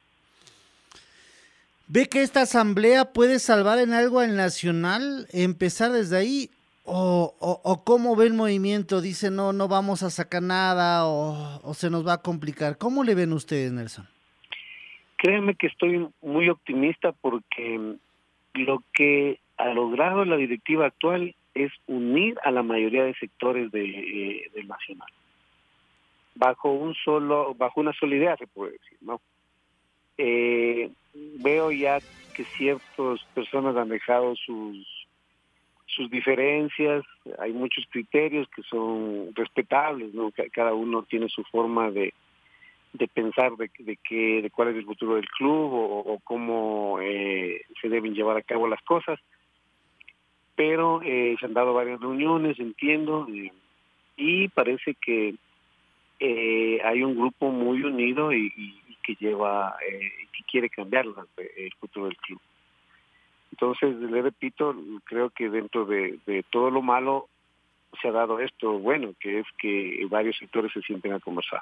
¿Ve 1.87 2.07
que 2.07 2.21
esta 2.21 2.41
asamblea 2.41 3.13
puede 3.13 3.39
salvar 3.39 3.79
en 3.79 3.93
algo 3.93 4.19
al 4.19 4.35
Nacional? 4.35 5.27
¿Empezar 5.33 5.91
desde 5.91 6.17
ahí? 6.17 6.49
¿O, 6.83 7.35
o, 7.39 7.61
o 7.63 7.83
cómo 7.83 8.15
ve 8.15 8.27
el 8.27 8.33
movimiento? 8.33 9.01
Dice, 9.01 9.31
no, 9.31 9.53
no 9.53 9.67
vamos 9.67 10.03
a 10.03 10.09
sacar 10.09 10.41
nada 10.41 11.05
o, 11.05 11.59
o 11.63 11.73
se 11.73 11.89
nos 11.89 12.05
va 12.05 12.13
a 12.13 12.21
complicar. 12.21 12.77
¿Cómo 12.77 13.03
le 13.03 13.15
ven 13.15 13.33
ustedes, 13.33 13.71
Nelson? 13.71 14.07
Créanme 15.17 15.55
que 15.55 15.67
estoy 15.67 16.07
muy 16.21 16.49
optimista 16.49 17.11
porque 17.11 17.95
lo 18.53 18.83
que 18.93 19.39
ha 19.57 19.69
logrado 19.69 20.25
la 20.25 20.37
directiva 20.37 20.87
actual 20.87 21.35
es 21.53 21.71
unir 21.87 22.35
a 22.43 22.51
la 22.51 22.63
mayoría 22.63 23.03
de 23.03 23.15
sectores 23.15 23.71
de, 23.71 23.83
eh, 23.83 24.51
del 24.53 24.67
Nacional 24.67 25.09
bajo 26.35 26.71
un 26.71 26.93
solo, 26.93 27.53
bajo 27.55 27.79
una 27.79 27.93
sola 27.93 28.15
idea 28.15 28.37
se 28.37 28.47
puede 28.47 28.73
decir, 28.73 28.97
¿no? 29.01 29.21
Eh, 30.17 30.89
veo 31.13 31.71
ya 31.71 31.99
que 32.35 32.43
ciertas 32.43 33.23
personas 33.33 33.75
han 33.75 33.89
dejado 33.89 34.35
sus 34.35 35.05
sus 35.87 36.09
diferencias, 36.09 37.05
hay 37.39 37.53
muchos 37.53 37.85
criterios 37.89 38.49
que 38.49 38.63
son 38.63 39.29
respetables, 39.33 40.13
¿no? 40.13 40.31
Cada 40.51 40.73
uno 40.73 41.03
tiene 41.03 41.29
su 41.29 41.43
forma 41.43 41.89
de, 41.89 42.13
de 42.91 43.07
pensar 43.07 43.55
de, 43.55 43.69
de 43.79 43.97
qué, 43.97 44.41
de 44.41 44.49
cuál 44.49 44.69
es 44.69 44.75
el 44.75 44.85
futuro 44.85 45.15
del 45.15 45.27
club 45.29 45.71
o, 45.73 45.99
o 45.99 46.19
cómo 46.19 46.99
eh, 47.01 47.61
se 47.81 47.87
deben 47.87 48.13
llevar 48.13 48.35
a 48.35 48.41
cabo 48.41 48.67
las 48.67 48.81
cosas. 48.81 49.19
Pero 50.55 51.01
eh, 51.03 51.35
se 51.39 51.45
han 51.45 51.53
dado 51.53 51.73
varias 51.73 51.99
reuniones, 52.01 52.59
entiendo, 52.59 53.27
eh, 53.29 53.51
y 54.17 54.47
parece 54.49 54.95
que 54.95 55.35
eh, 56.19 56.79
hay 56.83 57.03
un 57.03 57.15
grupo 57.15 57.51
muy 57.51 57.81
unido 57.83 58.31
y, 58.33 58.51
y, 58.55 58.97
que 59.03 59.15
lleva, 59.15 59.75
eh, 59.87 60.11
que 60.35 60.43
quiere 60.49 60.69
cambiar 60.69 61.05
el 61.05 61.73
futuro 61.79 62.07
del 62.07 62.17
club. 62.17 62.41
Entonces, 63.55 63.95
le 63.95 64.21
repito, 64.21 64.75
creo 65.05 65.29
que 65.29 65.49
dentro 65.49 65.85
de, 65.85 66.19
todo 66.51 66.69
lo 66.69 66.81
malo 66.81 67.29
se 68.01 68.09
ha 68.09 68.11
dado 68.11 68.41
esto 68.41 68.79
bueno, 68.79 69.13
que 69.17 69.39
es 69.39 69.45
que 69.57 70.05
varios 70.09 70.35
sectores 70.37 70.73
se 70.73 70.81
sienten 70.81 71.13
a 71.13 71.21
conversar. 71.21 71.61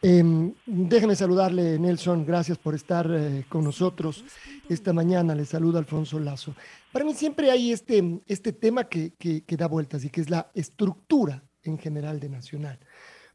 Eh, 0.00 0.22
déjeme 0.64 1.16
saludarle, 1.16 1.78
Nelson. 1.78 2.24
Gracias 2.24 2.56
por 2.56 2.74
estar 2.74 3.06
eh, 3.10 3.44
con 3.46 3.64
nosotros 3.64 4.24
esta 4.70 4.94
mañana. 4.94 5.34
Le 5.34 5.44
saluda 5.44 5.80
Alfonso 5.80 6.18
Lazo. 6.18 6.54
Para 6.90 7.04
mí 7.04 7.12
siempre 7.12 7.50
hay 7.50 7.72
este, 7.72 8.20
este 8.26 8.54
tema 8.54 8.84
que, 8.84 9.12
que 9.18 9.56
da 9.56 9.68
vueltas 9.68 10.02
y 10.02 10.08
que 10.08 10.22
es 10.22 10.30
la 10.30 10.50
estructura 10.54 11.42
en 11.64 11.78
general 11.78 12.20
de 12.20 12.28
Nacional. 12.28 12.78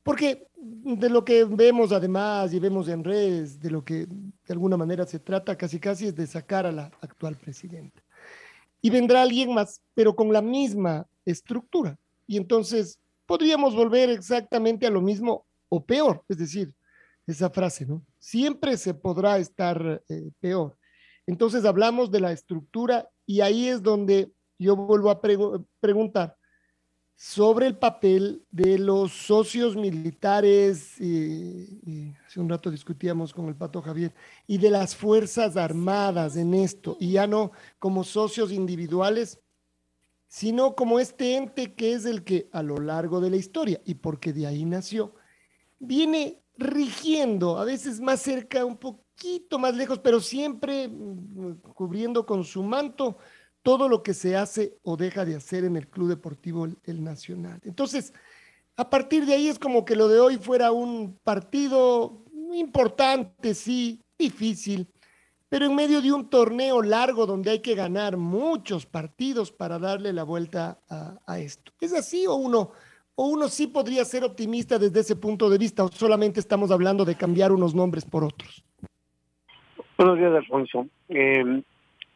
Porque 0.03 0.47
de 0.55 1.09
lo 1.09 1.23
que 1.25 1.43
vemos 1.43 1.91
además 1.91 2.53
y 2.53 2.59
vemos 2.59 2.87
en 2.87 3.03
redes, 3.03 3.59
de 3.59 3.69
lo 3.69 3.83
que 3.83 4.05
de 4.05 4.53
alguna 4.53 4.77
manera 4.77 5.05
se 5.05 5.19
trata 5.19 5.57
casi 5.57 5.79
casi 5.79 6.07
es 6.07 6.15
de 6.15 6.25
sacar 6.25 6.65
a 6.65 6.71
la 6.71 6.85
actual 7.01 7.35
presidenta. 7.35 8.01
Y 8.81 8.89
vendrá 8.89 9.21
alguien 9.21 9.53
más, 9.53 9.81
pero 9.93 10.15
con 10.15 10.31
la 10.31 10.41
misma 10.41 11.05
estructura. 11.25 11.97
Y 12.25 12.37
entonces 12.37 12.99
podríamos 13.25 13.75
volver 13.75 14.09
exactamente 14.09 14.87
a 14.87 14.89
lo 14.89 15.01
mismo 15.01 15.45
o 15.67 15.83
peor, 15.83 16.23
es 16.27 16.37
decir, 16.37 16.73
esa 17.27 17.49
frase, 17.49 17.85
¿no? 17.85 18.03
Siempre 18.17 18.75
se 18.77 18.93
podrá 18.93 19.37
estar 19.37 20.01
eh, 20.09 20.31
peor. 20.39 20.75
Entonces 21.27 21.63
hablamos 21.65 22.09
de 22.09 22.21
la 22.21 22.31
estructura 22.31 23.07
y 23.25 23.41
ahí 23.41 23.67
es 23.67 23.83
donde 23.83 24.31
yo 24.57 24.75
vuelvo 24.75 25.11
a 25.11 25.21
pregu 25.21 25.65
preguntar, 25.79 26.35
sobre 27.21 27.67
el 27.67 27.77
papel 27.77 28.45
de 28.49 28.79
los 28.79 29.11
socios 29.11 29.75
militares, 29.75 30.97
y, 31.01 31.81
y, 31.85 32.15
hace 32.25 32.39
un 32.39 32.47
rato 32.47 32.71
discutíamos 32.71 33.33
con 33.33 33.49
el 33.49 33.55
Pato 33.55 33.81
Javier, 33.81 34.13
y 34.47 34.57
de 34.57 34.69
las 34.69 34.95
Fuerzas 34.95 35.57
Armadas 35.57 36.37
en 36.37 36.53
esto, 36.53 36.95
y 36.97 37.11
ya 37.11 37.27
no 37.27 37.51
como 37.77 38.05
socios 38.05 38.53
individuales, 38.53 39.41
sino 40.29 40.75
como 40.75 40.97
este 40.97 41.35
ente 41.35 41.73
que 41.73 41.91
es 41.91 42.05
el 42.05 42.23
que 42.23 42.47
a 42.53 42.63
lo 42.63 42.77
largo 42.77 43.19
de 43.19 43.31
la 43.31 43.35
historia, 43.35 43.81
y 43.83 43.95
porque 43.95 44.31
de 44.31 44.47
ahí 44.47 44.63
nació, 44.63 45.13
viene 45.77 46.41
rigiendo, 46.57 47.57
a 47.57 47.65
veces 47.65 47.99
más 47.99 48.21
cerca, 48.21 48.63
un 48.63 48.77
poquito 48.77 49.59
más 49.59 49.75
lejos, 49.75 49.99
pero 49.99 50.21
siempre 50.21 50.87
mm, 50.87 51.55
cubriendo 51.73 52.25
con 52.25 52.45
su 52.45 52.63
manto 52.63 53.17
todo 53.61 53.89
lo 53.89 54.03
que 54.03 54.13
se 54.13 54.35
hace 54.35 54.77
o 54.83 54.97
deja 54.97 55.25
de 55.25 55.35
hacer 55.35 55.63
en 55.63 55.75
el 55.75 55.87
Club 55.87 56.09
Deportivo 56.09 56.65
el, 56.65 57.03
Nacional. 57.03 57.59
Entonces, 57.63 58.13
a 58.77 58.89
partir 58.89 59.25
de 59.25 59.33
ahí 59.33 59.47
es 59.47 59.59
como 59.59 59.85
que 59.85 59.95
lo 59.95 60.07
de 60.07 60.19
hoy 60.19 60.37
fuera 60.37 60.71
un 60.71 61.17
partido 61.23 62.23
importante, 62.53 63.53
sí, 63.53 64.01
difícil, 64.17 64.87
pero 65.49 65.65
en 65.65 65.75
medio 65.75 66.01
de 66.01 66.11
un 66.11 66.29
torneo 66.29 66.81
largo 66.81 67.25
donde 67.25 67.51
hay 67.51 67.59
que 67.59 67.75
ganar 67.75 68.17
muchos 68.17 68.85
partidos 68.85 69.51
para 69.51 69.79
darle 69.79 70.13
la 70.13 70.23
vuelta 70.23 70.79
a, 70.89 71.39
esto. 71.39 71.71
¿Es 71.81 71.93
así 71.93 72.27
o 72.27 72.35
uno, 72.35 72.71
o 73.15 73.27
uno 73.27 73.49
sí 73.49 73.67
podría 73.67 74.05
ser 74.05 74.23
optimista 74.23 74.77
desde 74.77 74.99
ese 74.99 75.15
punto 75.15 75.49
de 75.49 75.57
vista 75.57 75.83
o 75.83 75.91
solamente 75.91 76.39
estamos 76.39 76.71
hablando 76.71 77.03
de 77.03 77.15
cambiar 77.15 77.51
unos 77.51 77.73
nombres 77.73 78.05
por 78.05 78.23
otros? 78.23 78.63
Buenos 79.97 80.17
días, 80.17 80.31
Alfonso. 80.33 80.87
Eh, 81.09 81.63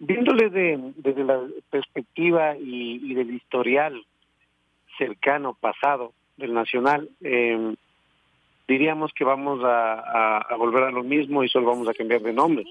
viéndole 0.06 0.50
desde 0.96 1.24
la 1.24 1.42
perspectiva 1.70 2.56
y, 2.58 3.14
del 3.14 3.34
historial 3.34 4.04
cercano, 4.98 5.58
pasado 5.60 6.14
del 6.38 6.54
Nacional, 6.54 7.10
eh, 7.22 7.76
diríamos 8.68 9.12
que 9.14 9.24
vamos 9.24 9.62
a, 9.64 10.56
volver 10.58 10.84
a 10.84 10.92
lo 10.92 11.04
mismo 11.04 11.44
y 11.44 11.50
solo 11.50 11.68
vamos 11.68 11.88
a 11.88 11.94
cambiar 11.94 12.22
de 12.22 12.34
nombre. 12.34 12.66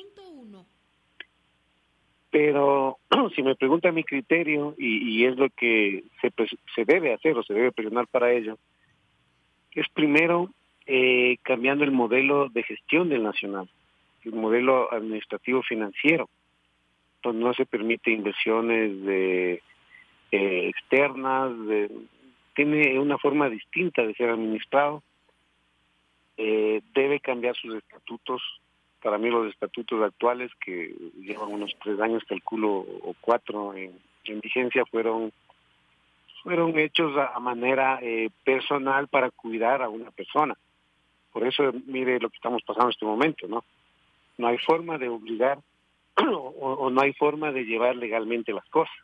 Pero 2.31 2.99
si 3.35 3.43
me 3.43 3.57
pregunta 3.57 3.93
mi 3.93 4.05
criterio, 4.05 4.75
y, 4.79 5.25
es 5.25 5.37
lo 5.37 5.49
que 5.51 6.05
se, 6.21 6.33
se 6.75 6.85
debe 6.85 7.15
hacer 7.15 7.37
o 7.37 7.43
se 7.43 7.55
debe 7.55 7.73
presionar 7.73 8.07
para 8.09 8.33
ello, 8.33 8.59
es 9.75 9.89
primero 9.89 10.51
eh, 10.87 11.39
cambiando 11.43 11.85
el 11.85 11.93
modelo 11.93 12.49
de 12.49 12.63
gestión 12.63 13.09
del 13.09 13.23
Nacional, 13.23 13.69
el 14.25 14.33
modelo 14.33 14.93
administrativo 14.93 15.63
financiero, 15.63 16.29
donde 17.23 17.45
no 17.45 17.55
se 17.55 17.67
permite 17.67 18.11
inversiones 18.11 19.03
de 19.05 19.63
eh, 20.33 20.69
externas, 20.69 21.53
tiene 22.55 22.99
una 22.99 23.19
forma 23.19 23.49
distinta 23.49 24.03
de 24.03 24.15
ser 24.15 24.31
administrado 24.31 25.03
eh, 26.37 26.83
debe 26.95 27.21
cambiar 27.21 27.55
sus 27.57 27.77
estatutos. 27.77 28.43
Para 29.03 29.19
mí 29.19 29.31
los 29.31 29.49
estatutos 29.49 30.03
actuales, 30.03 30.51
que 30.65 30.95
llevan 31.21 31.53
unos 31.53 31.73
tres 31.83 32.01
años, 32.01 32.25
calculo, 32.29 32.79
o 32.79 33.15
cuatro 33.21 33.75
en, 33.75 33.93
vigencia, 34.41 34.85
fueron 34.87 35.33
fueron 36.43 36.77
hechos 36.77 37.17
a, 37.17 37.39
manera 37.39 38.01
eh, 38.03 38.29
personal 38.45 39.07
para 39.07 39.31
cuidar 39.31 39.83
a 39.83 39.89
una 39.89 40.11
persona. 40.11 40.57
Por 41.33 41.47
eso, 41.47 41.73
mire 41.87 42.19
lo 42.19 42.29
que 42.31 42.37
estamos 42.37 42.63
pasando 42.65 42.89
en 42.89 42.95
este 42.95 43.07
momento, 43.07 43.47
¿no? 43.47 43.65
No 44.39 44.49
hay 44.49 44.59
forma 44.59 44.99
de 44.99 45.09
obligar 45.09 45.59
o, 46.17 46.91
no 46.91 47.01
hay 47.01 47.13
forma 47.15 47.53
de 47.53 47.65
llevar 47.65 47.97
legalmente 47.97 48.53
las 48.53 48.69
cosas. 48.69 48.95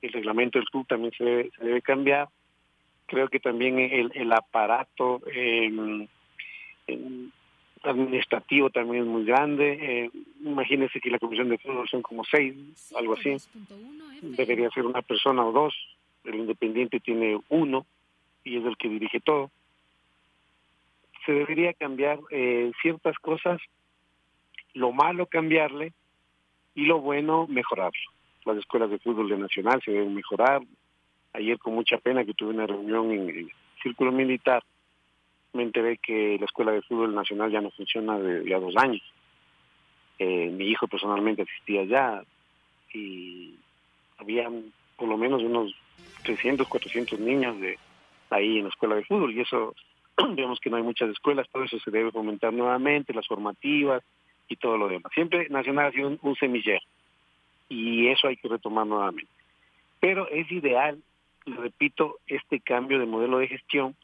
El 0.00 0.12
reglamento 0.12 0.58
del 0.58 0.68
club 0.68 0.86
también 0.86 1.12
se 1.16 1.24
debe, 1.24 1.50
se 1.56 1.64
debe 1.64 1.82
cambiar. 1.82 2.28
Creo 3.06 3.28
que 3.28 3.40
también 3.40 3.78
el, 3.78 4.10
el 4.14 4.32
aparato 4.32 5.20
eh, 5.32 5.70
administrativo 7.84 8.70
también 8.70 9.04
es 9.04 9.08
muy 9.08 9.24
grande. 9.24 9.78
Eh, 9.80 10.10
imagínense 10.40 11.00
que 11.00 11.10
la 11.10 11.18
comisión 11.18 11.48
de 11.48 11.58
fútbol 11.58 11.88
son 11.88 12.02
como 12.02 12.24
seis, 12.24 12.54
algo 12.96 13.14
así. 13.14 13.36
Debería 14.22 14.70
ser 14.70 14.86
una 14.86 15.02
persona 15.02 15.44
o 15.44 15.52
dos. 15.52 15.74
El 16.24 16.36
independiente 16.36 17.00
tiene 17.00 17.40
uno 17.48 17.84
y 18.44 18.58
es 18.58 18.64
el 18.64 18.76
que 18.76 18.88
dirige 18.88 19.20
todo. 19.20 19.50
Se 21.26 21.32
debería 21.32 21.72
cambiar 21.74 22.18
eh, 22.30 22.72
ciertas 22.80 23.16
cosas, 23.18 23.60
lo 24.74 24.92
malo 24.92 25.26
cambiarle 25.26 25.92
y 26.74 26.86
lo 26.86 27.00
bueno 27.00 27.46
mejorarlo. 27.48 28.10
Las 28.44 28.56
escuelas 28.58 28.90
de 28.90 28.98
fútbol 28.98 29.28
de 29.28 29.38
Nacional 29.38 29.80
se 29.84 29.92
deben 29.92 30.14
mejorar. 30.14 30.62
Ayer 31.32 31.58
con 31.58 31.74
mucha 31.74 31.98
pena 31.98 32.24
que 32.24 32.34
tuve 32.34 32.50
una 32.50 32.66
reunión 32.66 33.10
en 33.10 33.28
el 33.28 33.52
Círculo 33.82 34.12
Militar 34.12 34.62
me 35.52 35.62
enteré 35.62 35.98
que 35.98 36.36
la 36.38 36.46
Escuela 36.46 36.72
de 36.72 36.82
Fútbol 36.82 37.14
Nacional 37.14 37.50
ya 37.50 37.60
no 37.60 37.70
funciona 37.70 38.18
de 38.18 38.48
ya 38.48 38.58
dos 38.58 38.74
años. 38.76 39.02
Eh, 40.18 40.50
mi 40.50 40.66
hijo 40.68 40.86
personalmente 40.88 41.42
asistía 41.42 41.82
allá 41.82 42.22
y 42.94 43.54
había 44.18 44.50
por 44.96 45.08
lo 45.08 45.16
menos 45.16 45.42
unos 45.42 45.74
300, 46.24 46.66
400 46.66 47.18
niños 47.18 47.60
de 47.60 47.78
ahí 48.30 48.58
en 48.58 48.64
la 48.64 48.70
escuela 48.70 48.94
de 48.94 49.04
fútbol 49.04 49.34
y 49.34 49.40
eso 49.40 49.74
vemos 50.34 50.60
que 50.60 50.70
no 50.70 50.76
hay 50.76 50.82
muchas 50.82 51.10
escuelas, 51.10 51.48
todo 51.50 51.64
eso 51.64 51.78
se 51.80 51.90
debe 51.90 52.10
fomentar 52.10 52.52
nuevamente, 52.52 53.12
las 53.12 53.26
formativas 53.26 54.02
y 54.48 54.56
todo 54.56 54.76
lo 54.76 54.88
demás. 54.88 55.12
Siempre 55.14 55.48
Nacional 55.48 55.86
ha 55.86 55.92
sido 55.92 56.08
un, 56.08 56.18
un 56.22 56.36
semillero 56.36 56.84
y 57.68 58.08
eso 58.08 58.28
hay 58.28 58.36
que 58.36 58.48
retomar 58.48 58.86
nuevamente. 58.86 59.30
Pero 60.00 60.28
es 60.28 60.50
ideal, 60.50 61.02
repito, 61.46 62.18
este 62.26 62.60
cambio 62.60 62.98
de 62.98 63.06
modelo 63.06 63.38
de 63.38 63.48
gestión 63.48 63.96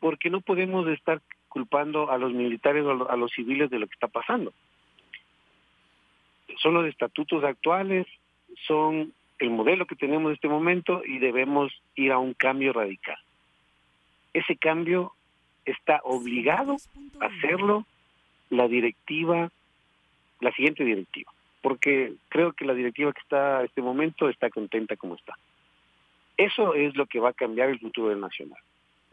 porque 0.00 0.28
no 0.28 0.42
podemos 0.42 0.86
estar 0.88 1.22
culpando 1.48 2.10
a 2.10 2.18
los 2.18 2.32
militares 2.32 2.84
o 2.84 3.08
a 3.08 3.16
los 3.16 3.32
civiles 3.32 3.70
de 3.70 3.78
lo 3.78 3.86
que 3.86 3.94
está 3.94 4.08
pasando. 4.08 4.52
Son 6.58 6.74
los 6.74 6.86
estatutos 6.86 7.42
actuales, 7.44 8.06
son 8.66 9.14
el 9.38 9.50
modelo 9.50 9.86
que 9.86 9.96
tenemos 9.96 10.28
en 10.28 10.34
este 10.34 10.48
momento 10.48 11.02
y 11.04 11.18
debemos 11.18 11.72
ir 11.94 12.12
a 12.12 12.18
un 12.18 12.34
cambio 12.34 12.72
radical. 12.72 13.16
Ese 14.34 14.56
cambio 14.56 15.12
está 15.64 16.00
obligado 16.04 16.76
a 17.20 17.26
hacerlo 17.26 17.86
la 18.56 18.68
directiva, 18.68 19.50
la 20.40 20.52
siguiente 20.52 20.84
directiva, 20.84 21.32
porque 21.62 22.14
creo 22.28 22.52
que 22.52 22.64
la 22.64 22.74
directiva 22.74 23.12
que 23.12 23.20
está 23.20 23.60
en 23.60 23.66
este 23.66 23.82
momento 23.82 24.28
está 24.28 24.50
contenta 24.50 24.96
como 24.96 25.14
está. 25.14 25.34
Eso 26.36 26.74
es 26.74 26.96
lo 26.96 27.06
que 27.06 27.20
va 27.20 27.30
a 27.30 27.34
cambiar 27.34 27.68
el 27.68 27.78
futuro 27.78 28.08
del 28.08 28.20
Nacional 28.20 28.58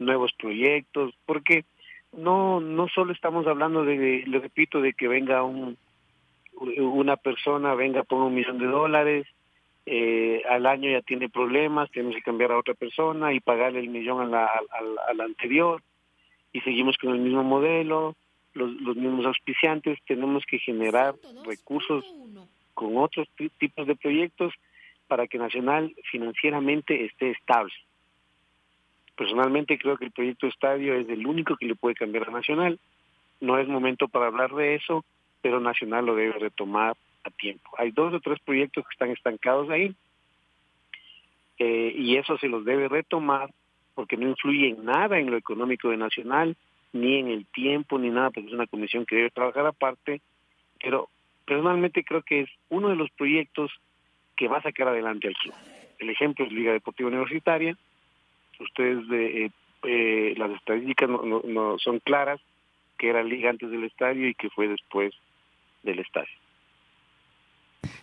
nuevos 0.02 0.32
proyectos, 0.32 1.14
porque 1.26 1.64
no 2.12 2.60
no 2.60 2.88
solo 2.88 3.12
estamos 3.12 3.46
hablando 3.46 3.84
de, 3.84 4.24
le 4.26 4.38
repito, 4.38 4.80
de 4.80 4.92
que 4.92 5.08
venga 5.08 5.42
un 5.42 5.76
una 6.60 7.16
persona, 7.16 7.74
venga 7.74 8.02
por 8.02 8.22
un 8.22 8.34
millón 8.34 8.58
de 8.58 8.66
dólares, 8.66 9.26
eh, 9.86 10.42
al 10.48 10.66
año 10.66 10.90
ya 10.90 11.00
tiene 11.00 11.28
problemas, 11.28 11.90
tenemos 11.90 12.14
que 12.14 12.22
cambiar 12.22 12.52
a 12.52 12.58
otra 12.58 12.74
persona 12.74 13.32
y 13.32 13.40
pagarle 13.40 13.80
el 13.80 13.88
millón 13.88 14.20
a 14.20 14.26
la, 14.26 14.44
a, 14.44 15.14
la 15.14 15.24
anterior 15.24 15.82
y 16.52 16.60
seguimos 16.60 16.98
con 16.98 17.14
el 17.14 17.20
mismo 17.20 17.42
modelo, 17.42 18.14
los, 18.54 18.70
los 18.80 18.96
mismos 18.96 19.26
auspiciantes, 19.26 19.98
tenemos 20.06 20.44
que 20.46 20.58
generar 20.58 21.14
recursos 21.44 22.04
con 22.74 22.96
otros 22.96 23.28
tipos 23.58 23.86
de 23.86 23.96
proyectos 23.96 24.52
para 25.08 25.26
que 25.26 25.38
Nacional 25.38 25.94
financieramente 26.10 27.04
esté 27.04 27.30
estable. 27.30 27.72
Personalmente 29.16 29.78
creo 29.78 29.96
que 29.96 30.06
el 30.06 30.10
proyecto 30.10 30.46
estadio 30.46 30.94
es 30.94 31.08
el 31.08 31.26
único 31.26 31.56
que 31.56 31.66
le 31.66 31.74
puede 31.74 31.94
cambiar 31.94 32.28
a 32.28 32.32
Nacional. 32.32 32.78
No 33.40 33.58
es 33.58 33.68
momento 33.68 34.08
para 34.08 34.26
hablar 34.26 34.54
de 34.54 34.74
eso, 34.74 35.04
pero 35.42 35.60
Nacional 35.60 36.06
lo 36.06 36.14
debe 36.14 36.32
retomar 36.38 36.96
a 37.24 37.30
tiempo. 37.30 37.70
Hay 37.76 37.90
dos 37.90 38.14
o 38.14 38.20
tres 38.20 38.40
proyectos 38.40 38.84
que 38.84 38.92
están 38.92 39.10
estancados 39.10 39.68
ahí 39.70 39.94
eh, 41.58 41.92
y 41.96 42.16
eso 42.16 42.38
se 42.38 42.48
los 42.48 42.64
debe 42.64 42.88
retomar 42.88 43.50
porque 43.94 44.16
no 44.16 44.28
influye 44.28 44.70
en 44.70 44.84
nada 44.84 45.18
en 45.18 45.30
lo 45.30 45.36
económico 45.36 45.90
de 45.90 45.98
Nacional, 45.98 46.56
ni 46.92 47.18
en 47.18 47.28
el 47.28 47.46
tiempo, 47.46 47.98
ni 47.98 48.10
nada, 48.10 48.30
porque 48.30 48.48
es 48.48 48.54
una 48.54 48.66
comisión 48.66 49.06
que 49.06 49.16
debe 49.16 49.30
trabajar 49.30 49.66
aparte, 49.66 50.20
pero 50.82 51.08
personalmente 51.46 52.04
creo 52.04 52.22
que 52.22 52.42
es 52.42 52.50
uno 52.68 52.88
de 52.88 52.96
los 52.96 53.10
proyectos 53.10 53.70
que 54.36 54.48
va 54.48 54.58
a 54.58 54.62
sacar 54.62 54.88
adelante 54.88 55.28
al 55.28 55.34
club. 55.34 55.54
El 55.98 56.10
ejemplo 56.10 56.44
es 56.44 56.52
Liga 56.52 56.72
Deportiva 56.72 57.08
Universitaria, 57.08 57.76
ustedes 58.60 59.08
de, 59.08 59.46
eh, 59.46 59.50
eh, 59.84 60.34
las 60.36 60.50
estadísticas 60.52 61.08
no, 61.08 61.78
son 61.78 61.98
claras, 62.00 62.40
que 62.98 63.08
era 63.08 63.22
liga 63.22 63.50
antes 63.50 63.70
del 63.70 63.84
estadio 63.84 64.28
y 64.28 64.34
que 64.34 64.50
fue 64.50 64.68
después 64.68 65.12
del 65.82 65.98
estadio. 65.98 66.30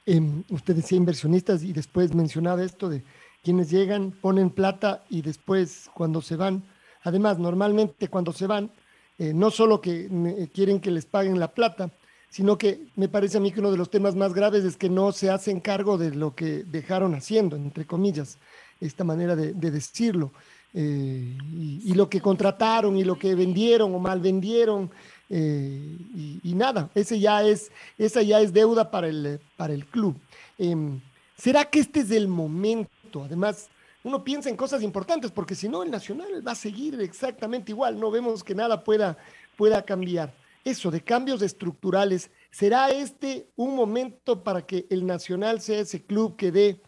Eh, 0.06 0.20
usted 0.50 0.76
decía 0.76 0.98
inversionistas 0.98 1.64
y 1.64 1.72
después 1.72 2.14
mencionaba 2.14 2.64
esto 2.64 2.90
de 2.90 3.04
quienes 3.44 3.70
llegan, 3.70 4.12
ponen 4.12 4.50
plata 4.50 5.04
y 5.10 5.22
después 5.22 5.90
cuando 5.94 6.22
se 6.22 6.36
van, 6.36 6.64
además 7.04 7.40
normalmente 7.40 8.08
cuando 8.08 8.34
se 8.34 8.48
van, 8.48 8.72
eh, 9.18 9.34
no 9.34 9.52
solo 9.52 9.82
que 9.82 10.50
quieren 10.54 10.80
que 10.80 10.92
les 10.92 11.06
paguen 11.06 11.40
la 11.40 11.52
plata, 11.54 11.92
sino 12.30 12.58
que 12.58 12.88
me 12.96 13.10
parece 13.10 13.38
a 13.38 13.42
mí 13.42 13.52
que 13.52 13.60
uno 13.60 13.72
de 13.72 13.78
los 13.78 13.90
temas 13.90 14.16
más 14.16 14.34
graves 14.34 14.64
es 14.64 14.78
que 14.78 14.90
no 14.90 15.12
se 15.12 15.30
hacen 15.30 15.60
cargo 15.60 15.98
de 15.98 16.12
lo 16.12 16.36
que 16.36 16.64
dejaron 16.64 17.16
haciendo, 17.16 17.56
entre 17.56 17.86
comillas 17.86 18.38
esta 18.80 19.04
manera 19.04 19.36
de, 19.36 19.54
decirlo. 19.54 20.32
Eh, 20.74 21.36
y, 21.84 21.94
lo 21.96 22.10
que 22.10 22.22
contrataron 22.22 22.96
y 22.96 23.04
lo 23.04 23.18
que 23.18 23.34
vendieron 23.34 23.94
o 23.96 24.00
mal 24.00 24.20
vendieron 24.20 24.92
eh, 25.30 25.98
y, 26.44 26.54
nada, 26.54 26.90
ese 26.94 27.20
ya 27.20 27.44
es, 27.44 27.72
esa 27.98 28.22
ya 28.22 28.40
es 28.40 28.54
deuda 28.54 28.92
para 28.92 29.08
el, 29.08 29.40
para 29.58 29.74
el 29.74 29.86
club. 29.86 30.16
Em, 30.58 31.00
¿Será 31.38 31.66
que 31.66 31.80
este 31.80 32.02
es 32.02 32.12
el 32.12 32.28
momento? 32.28 33.24
Además, 33.24 33.70
uno 34.04 34.24
piensa 34.24 34.50
en 34.50 34.56
cosas 34.56 34.82
importantes 34.82 35.32
porque 35.32 35.56
si 35.56 35.68
no, 35.68 35.84
el 35.84 35.92
Nacional 35.92 36.46
va 36.48 36.54
a 36.54 36.56
seguir 36.56 37.00
exactamente 37.02 37.72
igual, 37.72 38.00
no 38.00 38.12
vemos 38.12 38.44
que 38.44 38.56
nada 38.56 38.84
pueda, 38.84 39.18
pueda 39.58 39.84
cambiar. 39.84 40.34
Eso 40.64 40.92
de 40.92 41.02
cambios 41.02 41.42
estructurales, 41.42 42.32
¿será 42.52 42.90
este 42.90 43.50
un 43.56 43.76
momento 43.76 44.44
para 44.44 44.66
que 44.66 44.86
el 44.90 45.06
Nacional 45.06 45.62
sea 45.62 45.80
ese 45.80 46.04
club 46.04 46.36
que 46.36 46.52
dé 46.52 46.82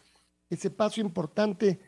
ese 0.50 0.70
paso 0.70 1.00
importante 1.02 1.80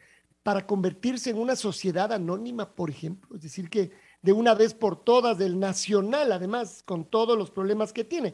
para 0.44 0.66
convertirse 0.66 1.30
en 1.30 1.38
una 1.38 1.56
sociedad 1.56 2.12
anónima, 2.12 2.74
por 2.74 2.90
ejemplo, 2.90 3.36
es 3.36 3.42
decir, 3.42 3.70
que 3.70 3.92
de 4.22 4.34
una 4.34 4.54
vez 4.56 4.74
por 4.74 5.02
todas 5.02 5.38
del 5.38 5.60
nacional, 5.60 6.32
además, 6.32 6.82
con 6.86 7.06
todos 7.06 7.38
los 7.38 7.52
problemas 7.52 7.92
que 7.92 8.04
tiene. 8.04 8.34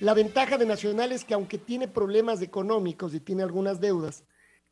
La 0.00 0.14
ventaja 0.14 0.58
de 0.58 0.66
Nacional 0.66 1.12
es 1.12 1.24
que 1.24 1.34
aunque 1.34 1.58
tiene 1.58 1.88
problemas 1.88 2.42
económicos 2.42 3.14
y 3.14 3.20
tiene 3.20 3.42
algunas 3.42 3.80
deudas, 3.80 4.24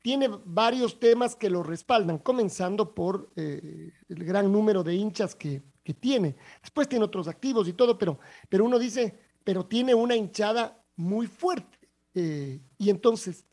tiene 0.06 0.30
varios 0.44 1.00
temas 1.00 1.34
que 1.34 1.50
lo 1.50 1.64
respaldan, 1.64 2.18
comenzando 2.18 2.94
por 2.94 3.28
eh, 3.34 3.90
el 4.08 4.24
gran 4.24 4.52
número 4.52 4.84
de 4.84 4.94
hinchas 4.94 5.34
que, 5.34 5.64
que, 5.82 5.94
tiene. 5.94 6.36
Después 6.62 6.88
tiene 6.88 7.04
otros 7.04 7.26
activos 7.26 7.66
y 7.66 7.72
todo, 7.72 7.98
pero, 7.98 8.20
pero 8.48 8.64
uno 8.64 8.78
dice, 8.78 9.18
pero 9.42 9.66
tiene 9.66 9.96
una 9.96 10.14
hinchada 10.14 10.80
muy 10.94 11.26
fuerte 11.26 11.88
eh, 12.14 12.60
y 12.78 12.88
entonces 12.88 13.46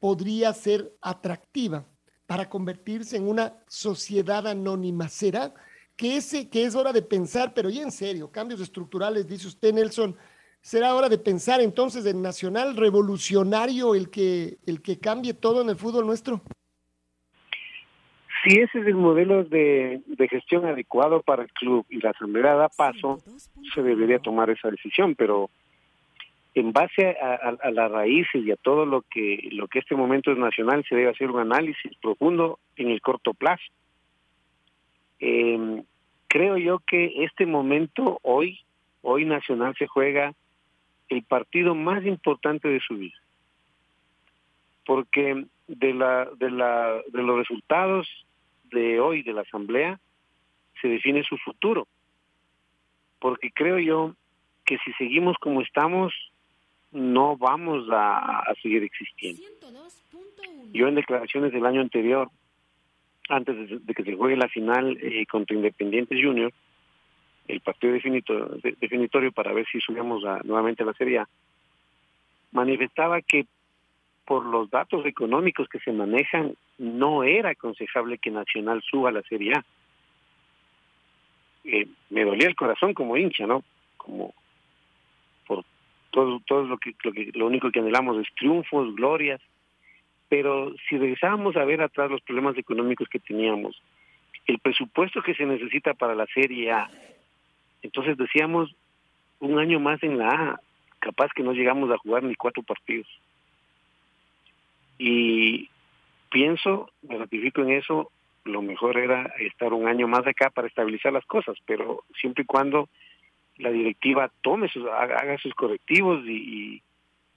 podría 0.00 0.52
ser 0.52 0.92
atractiva 1.00 1.86
para 2.26 2.48
convertirse 2.50 3.16
en 3.16 3.28
una 3.28 3.62
sociedad 3.68 4.48
anónima. 4.48 5.08
¿Será 5.08 5.54
que, 5.94 6.16
ese, 6.16 6.48
que 6.48 6.64
es 6.64 6.74
hora 6.74 6.92
de 6.92 7.02
pensar, 7.02 7.54
pero 7.54 7.70
ya 7.70 7.82
en 7.82 7.92
serio, 7.92 8.32
cambios 8.32 8.60
estructurales, 8.60 9.28
dice 9.28 9.46
usted, 9.46 9.72
Nelson, 9.72 10.16
será 10.62 10.94
hora 10.94 11.08
de 11.08 11.18
pensar 11.18 11.60
entonces 11.60 12.06
en 12.06 12.22
nacional 12.22 12.76
revolucionario 12.76 13.94
el 13.94 14.10
que, 14.10 14.58
el 14.66 14.82
que 14.82 14.98
cambie 14.98 15.34
todo 15.34 15.62
en 15.62 15.70
el 15.70 15.76
fútbol 15.76 16.06
nuestro? 16.06 16.40
Si 18.42 18.58
ese 18.58 18.80
es 18.80 18.86
el 18.86 18.94
modelo 18.94 19.44
de, 19.44 20.00
de, 20.06 20.28
gestión 20.28 20.64
adecuado 20.64 21.20
para 21.20 21.42
el 21.42 21.52
club 21.52 21.84
y 21.90 22.00
la 22.00 22.10
asamblea 22.10 22.54
da 22.54 22.68
paso, 22.70 23.18
se 23.74 23.82
debería 23.82 24.18
tomar 24.18 24.48
esa 24.48 24.70
decisión, 24.70 25.14
pero 25.14 25.50
en 26.54 26.72
base 26.72 27.16
a, 27.20 27.56
a, 27.62 27.70
las 27.70 27.90
raíces 27.90 28.42
y 28.42 28.50
a 28.50 28.56
todo 28.56 28.86
lo 28.86 29.02
que 29.02 29.50
lo 29.52 29.68
que 29.68 29.78
este 29.78 29.94
momento 29.94 30.32
es 30.32 30.38
nacional, 30.38 30.84
se 30.88 30.96
debe 30.96 31.10
hacer 31.10 31.30
un 31.30 31.40
análisis 31.40 31.92
profundo 32.00 32.58
en 32.76 32.88
el 32.88 33.02
corto 33.02 33.34
plazo. 33.34 33.62
Eh, 35.20 35.82
creo 36.26 36.56
yo 36.56 36.78
que 36.86 37.24
este 37.24 37.44
momento, 37.44 38.20
hoy, 38.22 38.60
hoy 39.02 39.26
Nacional 39.26 39.74
se 39.78 39.86
juega 39.86 40.32
el 41.10 41.22
partido 41.24 41.74
más 41.74 42.04
importante 42.06 42.68
de 42.68 42.80
su 42.80 42.96
vida. 42.96 43.16
Porque 44.86 45.44
de, 45.66 45.94
la, 45.94 46.28
de, 46.36 46.50
la, 46.50 47.00
de 47.12 47.22
los 47.22 47.38
resultados 47.38 48.08
de 48.72 49.00
hoy 49.00 49.22
de 49.22 49.32
la 49.32 49.42
Asamblea 49.42 50.00
se 50.80 50.88
define 50.88 51.22
su 51.24 51.36
futuro. 51.38 51.86
Porque 53.18 53.50
creo 53.50 53.78
yo 53.78 54.14
que 54.64 54.78
si 54.78 54.92
seguimos 54.94 55.36
como 55.38 55.60
estamos, 55.60 56.12
no 56.92 57.36
vamos 57.36 57.88
a, 57.90 58.40
a 58.40 58.54
seguir 58.62 58.82
existiendo. 58.82 59.42
Yo 60.72 60.88
en 60.88 60.94
declaraciones 60.94 61.52
del 61.52 61.66
año 61.66 61.80
anterior, 61.80 62.30
antes 63.28 63.56
de, 63.56 63.78
de 63.80 63.94
que 63.94 64.04
se 64.04 64.14
juegue 64.14 64.36
la 64.36 64.48
final 64.48 64.96
eh, 65.00 65.26
contra 65.26 65.56
Independientes 65.56 66.18
Junior, 66.22 66.52
el 67.50 67.60
partido 67.60 67.92
definitorio, 67.92 69.32
para 69.32 69.52
ver 69.52 69.66
si 69.70 69.80
subíamos 69.80 70.22
nuevamente 70.44 70.82
a 70.82 70.86
la 70.86 70.94
Serie 70.94 71.18
A, 71.18 71.28
manifestaba 72.52 73.20
que 73.22 73.46
por 74.24 74.46
los 74.46 74.70
datos 74.70 75.04
económicos 75.06 75.68
que 75.68 75.80
se 75.80 75.92
manejan, 75.92 76.54
no 76.78 77.24
era 77.24 77.50
aconsejable 77.50 78.18
que 78.18 78.30
Nacional 78.30 78.80
suba 78.88 79.08
a 79.08 79.12
la 79.12 79.22
Serie 79.22 79.54
A. 79.54 79.64
Eh, 81.64 81.88
me 82.10 82.24
dolía 82.24 82.46
el 82.46 82.54
corazón 82.54 82.94
como 82.94 83.16
hincha, 83.16 83.46
¿no? 83.46 83.64
Como 83.96 84.32
por 85.46 85.64
todo, 86.10 86.40
todo 86.46 86.62
lo 86.62 86.78
que 86.78 86.94
lo 87.34 87.46
único 87.46 87.70
que 87.70 87.80
anhelamos 87.80 88.18
es 88.18 88.32
triunfos, 88.36 88.94
glorias, 88.94 89.40
pero 90.28 90.72
si 90.88 90.96
regresábamos 90.96 91.56
a 91.56 91.64
ver 91.64 91.82
atrás 91.82 92.08
los 92.08 92.22
problemas 92.22 92.56
económicos 92.56 93.08
que 93.08 93.18
teníamos, 93.18 93.82
el 94.46 94.60
presupuesto 94.60 95.22
que 95.22 95.34
se 95.34 95.44
necesita 95.44 95.94
para 95.94 96.14
la 96.14 96.26
Serie 96.26 96.70
A, 96.70 96.88
entonces 97.82 98.16
decíamos, 98.16 98.74
un 99.40 99.58
año 99.58 99.80
más 99.80 100.02
en 100.02 100.18
la 100.18 100.28
A, 100.28 100.60
capaz 100.98 101.30
que 101.34 101.42
no 101.42 101.52
llegamos 101.52 101.90
a 101.90 101.98
jugar 101.98 102.22
ni 102.22 102.34
cuatro 102.34 102.62
partidos. 102.62 103.08
Y 104.98 105.70
pienso, 106.30 106.90
me 107.02 107.16
ratifico 107.16 107.62
en 107.62 107.70
eso, 107.70 108.10
lo 108.44 108.62
mejor 108.62 108.98
era 108.98 109.32
estar 109.38 109.72
un 109.72 109.88
año 109.88 110.08
más 110.08 110.26
acá 110.26 110.50
para 110.50 110.68
estabilizar 110.68 111.12
las 111.12 111.24
cosas, 111.24 111.56
pero 111.66 112.04
siempre 112.20 112.42
y 112.42 112.46
cuando 112.46 112.88
la 113.56 113.70
directiva 113.70 114.30
tome 114.42 114.68
sus, 114.68 114.86
haga 114.86 115.38
sus 115.38 115.54
correctivos 115.54 116.24
y, 116.26 116.32
y, 116.32 116.82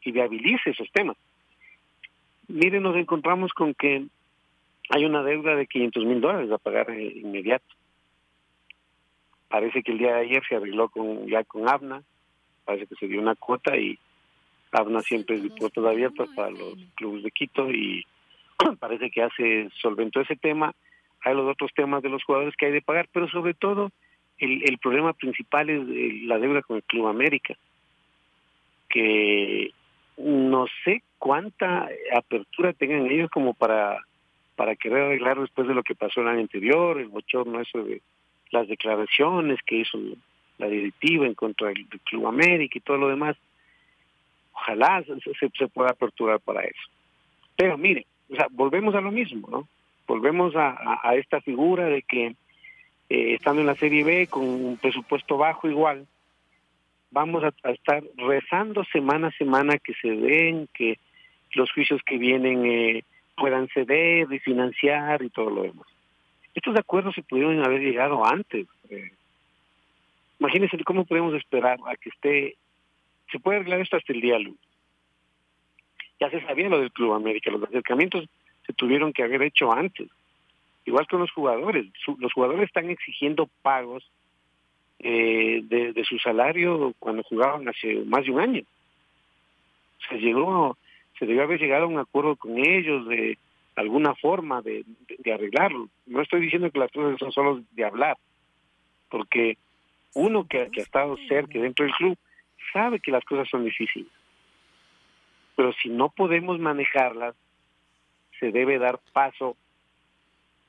y 0.04 0.12
viabilice 0.12 0.72
esos 0.72 0.90
temas. 0.92 1.18
Miren, 2.48 2.84
nos 2.84 2.96
encontramos 2.96 3.54
con 3.54 3.74
que 3.74 4.06
hay 4.90 5.06
una 5.06 5.24
deuda 5.24 5.56
de 5.56 5.68
500 5.68 6.06
mil 6.06 6.22
dólares 6.22 6.52
a 6.52 6.58
pagar 6.58 6.90
inmediato 6.92 7.66
parece 9.54 9.84
que 9.84 9.92
el 9.92 10.00
día 10.00 10.16
de 10.16 10.22
ayer 10.22 10.42
se 10.50 10.56
arregló 10.56 10.90
con 10.90 11.28
ya 11.28 11.44
con 11.44 11.70
ABNA, 11.70 12.02
parece 12.66 12.88
que 12.88 12.96
se 12.96 13.08
dio 13.08 13.22
una 13.22 13.36
cuota 13.36 13.78
y 13.78 14.00
ABNA 14.72 15.02
siempre 15.02 15.36
es 15.36 15.44
de 15.44 15.52
puertas 15.52 15.86
abiertas 15.86 16.28
para 16.36 16.50
los 16.50 16.74
clubes 16.96 17.22
de 17.22 17.30
Quito 17.30 17.70
y 17.70 18.04
parece 18.80 19.12
que 19.12 19.20
ya 19.20 19.30
se 19.38 19.70
solventó 19.80 20.22
ese 20.22 20.38
tema. 20.38 20.74
Hay 21.22 21.36
los 21.36 21.48
otros 21.48 21.72
temas 21.76 22.02
de 22.02 22.10
los 22.10 22.24
jugadores 22.24 22.56
que 22.58 22.66
hay 22.66 22.72
de 22.72 22.82
pagar, 22.82 23.08
pero 23.14 23.28
sobre 23.30 23.54
todo 23.54 23.92
el, 24.40 24.64
el 24.68 24.80
problema 24.80 25.14
principal 25.14 25.70
es 25.70 26.24
la 26.24 26.40
deuda 26.40 26.64
con 26.64 26.78
el 26.78 26.84
Club 26.86 27.06
América, 27.06 27.54
que 28.90 29.70
no 30.18 30.66
sé 30.84 31.04
cuánta 31.20 31.88
apertura 32.18 32.74
tengan 32.74 33.06
ellos 33.06 33.30
como 33.30 33.54
para 33.54 34.02
para 34.56 34.76
querer 34.76 35.04
arreglar 35.04 35.40
después 35.40 35.68
de 35.68 35.76
lo 35.76 35.84
que 35.84 35.94
pasó 35.94 36.22
el 36.22 36.28
año 36.28 36.40
anterior, 36.40 37.00
el 37.00 37.08
bochorno 37.08 37.60
eso 37.60 37.84
de 37.84 38.02
las 38.54 38.68
declaraciones 38.68 39.60
que 39.66 39.78
hizo 39.78 40.00
la 40.60 40.68
directiva 40.68 41.26
en 41.26 41.34
contra 41.34 41.68
del, 41.70 41.88
Club 42.06 42.28
América 42.28 42.78
y 42.78 42.82
todo 42.82 42.98
lo 42.98 43.10
demás. 43.10 43.36
Ojalá 44.54 45.04
se, 45.04 45.50
se, 45.58 45.68
pueda 45.68 45.90
aperturar 45.90 46.40
para 46.40 46.62
eso. 46.62 46.90
Pero 47.58 47.78
mire, 47.78 48.06
o 48.30 48.36
sea, 48.36 48.48
volvemos 48.52 48.94
a 48.96 49.02
lo 49.02 49.12
mismo, 49.12 49.48
¿no? 49.50 49.68
Volvemos 50.08 50.54
a 50.56 51.16
esta 51.16 51.42
figura 51.42 51.86
de 51.86 52.02
que 52.04 52.36
eh, 53.10 53.36
estando 53.36 53.62
en 53.62 53.68
la 53.68 53.76
Serie 53.76 54.04
B 54.04 54.28
con 54.28 54.44
un 54.44 54.78
presupuesto 54.78 55.38
bajo 55.38 55.68
igual, 55.68 56.08
vamos 57.12 57.44
a, 57.44 57.54
a, 57.64 57.72
estar 57.72 58.04
rezando 58.18 58.84
semana 58.86 59.28
a 59.28 59.38
semana 59.38 59.78
que 59.78 59.94
se 59.96 60.10
den, 60.10 60.68
que 60.74 60.98
los 61.54 61.72
juicios 61.72 62.02
que 62.04 62.18
vienen 62.18 62.66
eh, 62.66 63.04
puedan 63.36 63.68
ceder 63.70 64.32
y 64.32 64.40
financiar 64.40 65.22
y 65.24 65.30
todo 65.30 65.50
lo 65.50 65.64
demás. 65.64 65.93
Estos 66.54 66.78
acuerdos 66.78 67.16
se 67.16 67.24
pudieron 67.24 67.64
haber 67.64 67.82
llegado 67.82 68.26
antes. 68.26 68.68
Eh, 68.90 69.12
imagínense 70.40 70.78
cómo 70.84 71.06
podemos 71.06 71.34
esperar 71.34 71.80
a 71.88 71.96
que 71.96 72.10
esté, 72.10 72.56
se 73.32 73.40
puede 73.40 73.58
arreglar 73.58 73.82
esto 73.82 73.98
hasta 73.98 74.14
el 74.14 74.22
día 74.22 74.38
lunes. 74.38 74.60
Ya 76.20 76.30
se 76.30 76.42
sabía 76.42 76.70
lo 76.70 76.80
del 76.80 76.92
Club 76.92 77.14
América, 77.14 77.52
los 77.52 77.64
acercamientos 77.64 78.30
se 78.66 78.74
tuvieron 78.74 79.14
que 79.14 79.24
haber 79.24 79.42
hecho 79.42 79.74
antes. 79.74 80.10
Igual 80.86 81.08
con 81.08 81.22
los 81.22 81.32
jugadores, 81.32 81.88
su, 82.04 82.18
los 82.20 82.34
jugadores 82.34 82.66
están 82.66 82.90
exigiendo 82.90 83.50
pagos 83.62 84.10
eh, 85.00 85.62
de, 85.64 85.94
de, 85.94 86.04
su 86.06 86.18
salario 86.20 86.94
cuando 87.00 87.24
jugaban 87.24 87.68
hace 87.68 87.96
más 88.06 88.26
de 88.26 88.32
un 88.32 88.40
año. 88.40 88.64
Se 90.08 90.18
llegó, 90.18 90.78
se 91.18 91.26
debió 91.26 91.44
haber 91.44 91.60
llegado 91.60 91.86
a 91.86 91.88
un 91.88 92.00
acuerdo 92.00 92.36
con 92.36 92.58
ellos 92.58 93.08
de 93.08 93.38
alguna 93.76 94.16
forma 94.16 94.62
de, 94.62 94.84
de, 95.08 95.16
de, 95.20 95.34
arreglarlo. 95.34 95.90
No 96.06 96.22
estoy 96.22 96.42
diciendo 96.42 96.72
que 96.72 96.80
las 96.80 96.92
cosas 96.92 97.18
son 97.20 97.32
solo 97.32 97.64
de 97.72 97.86
hablar, 97.86 98.18
porque 99.10 99.58
uno 100.14 100.48
que, 100.48 100.70
que 100.72 100.82
ha 100.82 100.84
estado 100.84 101.18
cerca 101.28 101.60
dentro 101.60 101.86
del 101.86 101.96
club 101.96 102.18
sabe 102.72 103.00
que 103.00 103.12
las 103.12 103.24
cosas 103.26 103.50
son 103.50 103.66
difíciles. 103.66 104.12
Pero 105.56 105.74
si 105.74 105.90
no 105.90 106.10
podemos 106.10 106.60
manejarlas, 106.60 107.36
se 108.40 108.52
debe 108.52 108.80
dar 108.80 109.00
paso 109.14 109.56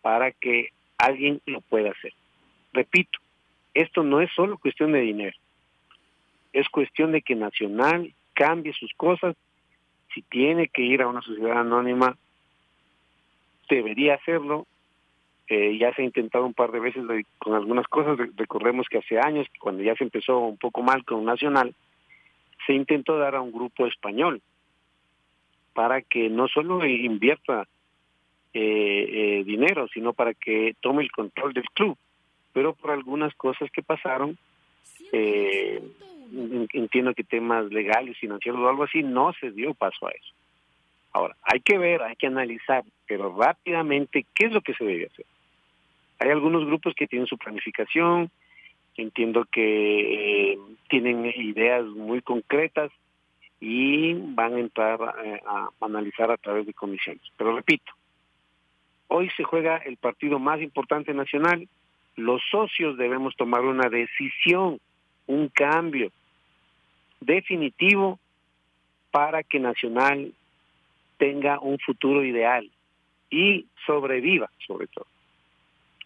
para 0.03 0.33
que 0.33 0.71
alguien 0.99 1.41
lo 1.47 1.61
pueda 1.63 1.91
hacer. 1.91 2.13
Repito, 2.73 3.19
esto 3.73 4.03
no 4.03 4.21
es 4.21 4.31
solo 4.33 4.59
cuestión 4.59 4.93
de 4.93 5.01
dinero, 5.01 5.37
es 6.53 6.69
cuestión 6.69 7.13
de 7.13 7.23
que 7.23 7.35
Nacional 7.35 8.15
cambie 8.33 8.73
sus 8.73 8.93
cosas. 8.95 9.37
Si 10.15 10.23
tiene 10.23 10.69
que 10.69 10.83
ir 10.83 11.03
a 11.03 11.09
una 11.09 11.23
sociedad 11.23 11.59
anónima, 11.59 12.17
debería 13.69 14.15
hacerlo. 14.15 14.67
Eh, 15.49 15.77
ya 15.79 15.95
se 15.95 16.03
ha 16.03 16.05
intentado 16.05 16.47
un 16.47 16.55
par 16.55 16.73
de 16.73 16.81
veces 16.81 17.05
con 17.39 17.55
algunas 17.55 17.87
cosas. 17.89 18.19
Recordemos 18.37 18.87
que 18.89 18.99
hace 18.99 19.19
años, 19.19 19.47
cuando 19.61 19.83
ya 19.83 19.95
se 19.95 20.05
empezó 20.05 20.39
un 20.39 20.57
poco 20.57 20.83
mal 20.83 21.05
con 21.05 21.25
Nacional, 21.25 21.75
se 22.67 22.73
intentó 22.73 23.19
dar 23.19 23.35
a 23.35 23.43
un 23.43 23.53
grupo 23.53 23.87
español 23.87 24.41
para 25.75 26.01
que 26.01 26.31
no 26.31 26.49
solo 26.49 26.87
invierta 26.87 27.67
eh, 28.55 29.41
eh, 29.41 29.45
dinero, 29.45 29.89
sino 29.89 30.13
para 30.13 30.33
que 30.33 30.77
tome 30.81 31.03
el 31.03 31.11
control 31.11 31.53
del 31.53 31.69
club. 31.71 31.99
Pero 32.53 32.73
por 32.73 32.93
algunas 32.93 33.35
cosas 33.35 33.69
que 33.73 33.83
pasaron, 33.83 34.39
eh, 35.13 35.83
entiendo 36.73 37.15
que 37.15 37.25
temas 37.25 37.67
legales, 37.67 38.17
financieros 38.17 38.61
o 38.61 38.69
algo 38.69 38.85
así, 38.85 39.03
no 39.03 39.33
se 39.41 39.51
dio 39.51 39.75
paso 39.75 40.07
a 40.07 40.13
eso. 40.13 40.33
Ahora, 41.13 41.37
hay 41.43 41.61
que 41.61 41.79
ver, 41.79 42.03
hay 42.03 42.15
que 42.17 42.29
analizar, 42.29 42.85
pero 43.07 43.35
rápidamente, 43.37 44.27
¿qué 44.35 44.47
es 44.47 44.53
lo 44.53 44.61
que 44.61 44.75
se 44.75 44.85
debe 44.85 45.07
hacer? 45.07 45.27
Hay 46.19 46.31
algunos 46.31 46.67
grupos 46.67 46.95
que 46.95 47.07
tienen 47.07 47.27
su 47.27 47.37
planificación, 47.37 48.31
entiendo 48.97 49.45
que 49.51 50.53
eh, 50.53 50.59
tienen 50.89 51.27
ideas 51.27 51.85
muy 51.85 52.23
concretas, 52.23 52.91
y 53.61 54.13
van 54.13 54.57
a 54.57 54.61
entrar 54.61 55.01
eh, 55.25 55.41
a 55.47 55.71
analizar 55.81 56.31
a 56.31 56.37
través 56.37 56.67
de 56.67 56.75
comisiones. 56.75 57.23
Pero 57.39 57.57
repito, 57.57 57.93
hoy 59.09 59.31
se 59.37 59.43
juega 59.43 59.79
el 59.79 59.97
partido 59.97 60.39
más 60.39 60.61
importante 60.61 61.15
nacional, 61.15 61.67
los 62.17 62.43
socios 62.51 62.99
debemos 62.99 63.35
tomar 63.37 63.63
una 63.63 63.89
decisión, 63.89 64.81
un 65.27 65.49
cambio 65.49 66.13
definitivo 67.21 68.19
para 69.11 69.43
que 69.43 69.59
Nacional 69.61 70.35
tenga 71.17 71.59
un 71.59 71.79
futuro 71.79 72.23
ideal 72.23 72.71
y 73.31 73.67
sobreviva 73.87 74.51
sobre 74.67 74.87
todo. 74.87 75.07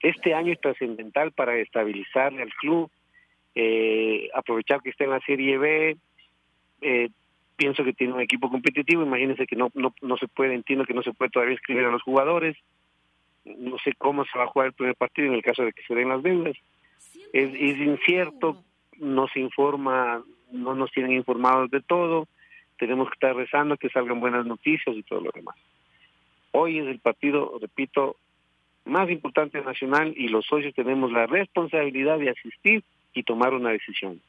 Este 0.01 0.35
año 0.35 0.53
es 0.53 0.61
trascendental 0.61 1.33
para 1.33 1.57
estabilizarle 1.57 2.43
al 2.43 2.53
club, 2.55 2.91
eh, 3.55 4.29
aprovechar 4.35 4.81
que 4.81 4.91
está 4.91 5.05
en 5.05 5.11
la 5.11 5.21
Serie 5.21 5.59
B, 5.59 5.97
eh, 6.81 7.09
pienso 7.57 7.83
que 7.83 7.93
tiene 7.93 8.13
un 8.13 8.21
equipo 8.21 8.49
competitivo, 8.49 9.03
imagínense 9.03 9.47
que 9.47 9.57
no, 9.57 9.71
no, 9.75 9.93
no 10.01 10.17
se 10.17 10.29
puede, 10.29 10.55
entiendo 10.55 10.85
que 10.85 10.95
no 10.95 11.03
se 11.03 11.13
puede 11.13 11.31
todavía 11.31 11.57
escribir 11.57 11.85
a 11.85 11.91
los 11.91 12.03
jugadores, 12.03 12.57
no 13.45 13.79
sé 13.79 13.95
cómo 13.99 14.25
se 14.25 14.39
va 14.39 14.45
a 14.45 14.49
jugar 14.49 14.69
el 14.69 14.75
primer 14.75 14.95
partido 14.95 15.29
en 15.29 15.35
el 15.35 15.43
caso 15.43 15.65
de 15.65 15.73
que 15.73 15.83
se 15.83 15.95
den 15.95 16.09
las 16.09 16.23
deudas. 16.23 16.57
Es, 17.33 17.51
es 17.53 17.79
incierto, 17.79 18.63
no 18.99 19.27
se 19.29 19.41
informa, 19.41 20.23
no 20.53 20.75
nos 20.75 20.93
tienen 20.93 21.13
informados 21.13 21.71
de 21.71 21.81
todo, 21.81 22.29
tenemos 22.79 23.09
que 23.09 23.15
estar 23.15 23.35
rezando 23.35 23.77
que 23.77 23.89
salgan 23.89 24.21
buenas 24.21 24.47
noticias 24.47 24.95
y 24.95 25.03
todo 25.03 25.21
lo 25.21 25.31
demás. 25.35 25.57
Hoy 26.53 26.79
es 26.79 26.87
el 26.87 26.99
partido, 26.99 27.59
repito, 27.61 28.17
más 28.85 29.11
importante 29.11 29.61
nacional 29.61 30.15
y 30.17 30.29
los 30.29 30.47
socios 30.47 30.75
tenemos 30.75 31.13
la 31.13 31.27
responsabilidad 31.27 32.19
de 32.19 32.31
asistir 32.31 32.85
y 33.15 33.23
tomar 33.23 33.53
una 33.53 33.71
decisión. 33.71 34.21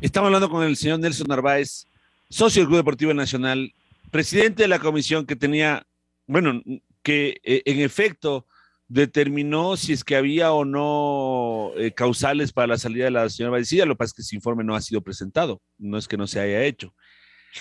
Estamos 0.00 0.28
hablando 0.28 0.48
con 0.48 0.64
el 0.64 0.76
señor 0.76 1.00
Nelson 1.00 1.26
Narváez, 1.28 1.86
socio 2.28 2.62
del 2.62 2.68
Club 2.68 2.78
Deportivo 2.78 3.14
Nacional, 3.14 3.72
presidente 4.10 4.62
de 4.62 4.68
la 4.68 4.78
comisión 4.78 5.26
que 5.26 5.36
tenía, 5.36 5.86
bueno, 6.26 6.62
que 7.02 7.40
eh, 7.44 7.62
en 7.66 7.80
efecto 7.80 8.46
determinó 8.88 9.76
si 9.76 9.92
es 9.92 10.04
que 10.04 10.16
había 10.16 10.52
o 10.52 10.64
no 10.64 11.72
eh, 11.76 11.92
causales 11.92 12.52
para 12.52 12.66
la 12.66 12.78
salida 12.78 13.06
de 13.06 13.10
la 13.10 13.28
señora 13.28 13.52
Badicilla. 13.52 13.86
Lo 13.86 13.94
que 13.94 13.98
pasa 13.98 14.10
es 14.10 14.14
que 14.14 14.22
ese 14.22 14.36
informe 14.36 14.64
no 14.64 14.74
ha 14.74 14.80
sido 14.80 15.00
presentado, 15.00 15.62
no 15.78 15.98
es 15.98 16.06
que 16.06 16.16
no 16.16 16.26
se 16.26 16.40
haya 16.40 16.62
hecho. 16.62 16.94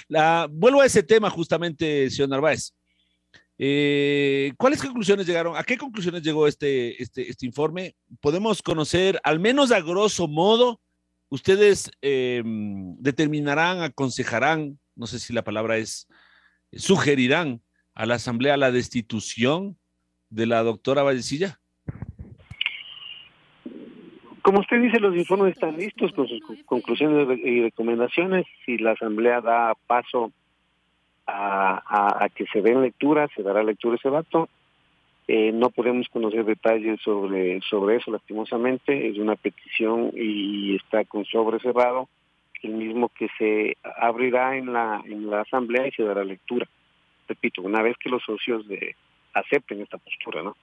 La, 0.07 0.47
vuelvo 0.51 0.81
a 0.81 0.85
ese 0.85 1.03
tema 1.03 1.29
justamente, 1.29 2.09
señor 2.09 2.29
Narváez. 2.29 2.73
Eh, 3.63 4.53
¿Cuáles 4.57 4.81
conclusiones 4.81 5.27
llegaron? 5.27 5.55
¿A 5.55 5.63
qué 5.63 5.77
conclusiones 5.77 6.23
llegó 6.23 6.47
este, 6.47 7.01
este, 7.01 7.29
este 7.29 7.45
informe? 7.45 7.95
¿Podemos 8.19 8.63
conocer, 8.63 9.19
al 9.23 9.39
menos 9.39 9.71
a 9.71 9.81
grosso 9.81 10.27
modo, 10.27 10.81
ustedes 11.29 11.91
eh, 12.01 12.41
determinarán, 12.97 13.81
aconsejarán, 13.83 14.79
no 14.95 15.05
sé 15.05 15.19
si 15.19 15.31
la 15.31 15.43
palabra 15.43 15.77
es, 15.77 16.07
sugerirán 16.73 17.61
a 17.93 18.07
la 18.07 18.15
Asamblea 18.15 18.57
la 18.57 18.71
destitución 18.71 19.77
de 20.29 20.47
la 20.47 20.63
doctora 20.63 21.03
Vallecilla? 21.03 21.60
Como 24.51 24.63
usted 24.63 24.81
dice, 24.81 24.99
los 24.99 25.15
informes 25.15 25.53
están 25.53 25.77
listos 25.77 26.11
con 26.11 26.27
sus 26.27 26.41
conclusiones 26.65 27.39
y 27.41 27.61
recomendaciones. 27.61 28.45
Si 28.65 28.77
la 28.77 28.91
Asamblea 28.91 29.39
da 29.39 29.75
paso 29.87 30.33
a, 31.25 32.27
que 32.35 32.45
se 32.47 32.61
den 32.61 32.81
lectura, 32.81 33.29
se 33.33 33.43
dará 33.43 33.63
lectura 33.63 33.95
ese 33.95 34.09
dato. 34.09 34.49
Eh, 35.29 35.53
no 35.53 35.69
podemos 35.69 36.09
conocer 36.09 36.43
detalles 36.43 36.99
sobre, 36.99 37.61
sobre 37.61 37.95
eso, 37.95 38.11
lastimosamente. 38.11 39.07
Es 39.07 39.17
una 39.17 39.37
petición 39.37 40.11
y 40.13 40.75
está 40.75 41.05
con 41.05 41.23
sobre 41.23 41.59
cerrado, 41.59 42.09
el 42.61 42.73
mismo 42.73 43.07
que 43.07 43.29
se 43.37 43.77
abrirá 44.01 44.57
en 44.57 44.73
la, 44.73 45.01
en 45.05 45.29
la 45.29 45.43
Asamblea 45.43 45.87
y 45.87 45.91
se 45.91 46.03
dará 46.03 46.25
lectura. 46.25 46.67
Repito, 47.25 47.61
una 47.61 47.81
vez 47.81 47.95
que 47.97 48.09
los 48.09 48.21
socios 48.21 48.67
de, 48.67 48.97
acepten 49.33 49.79
esta 49.79 49.97
postura, 49.97 50.43
¿no? 50.43 50.57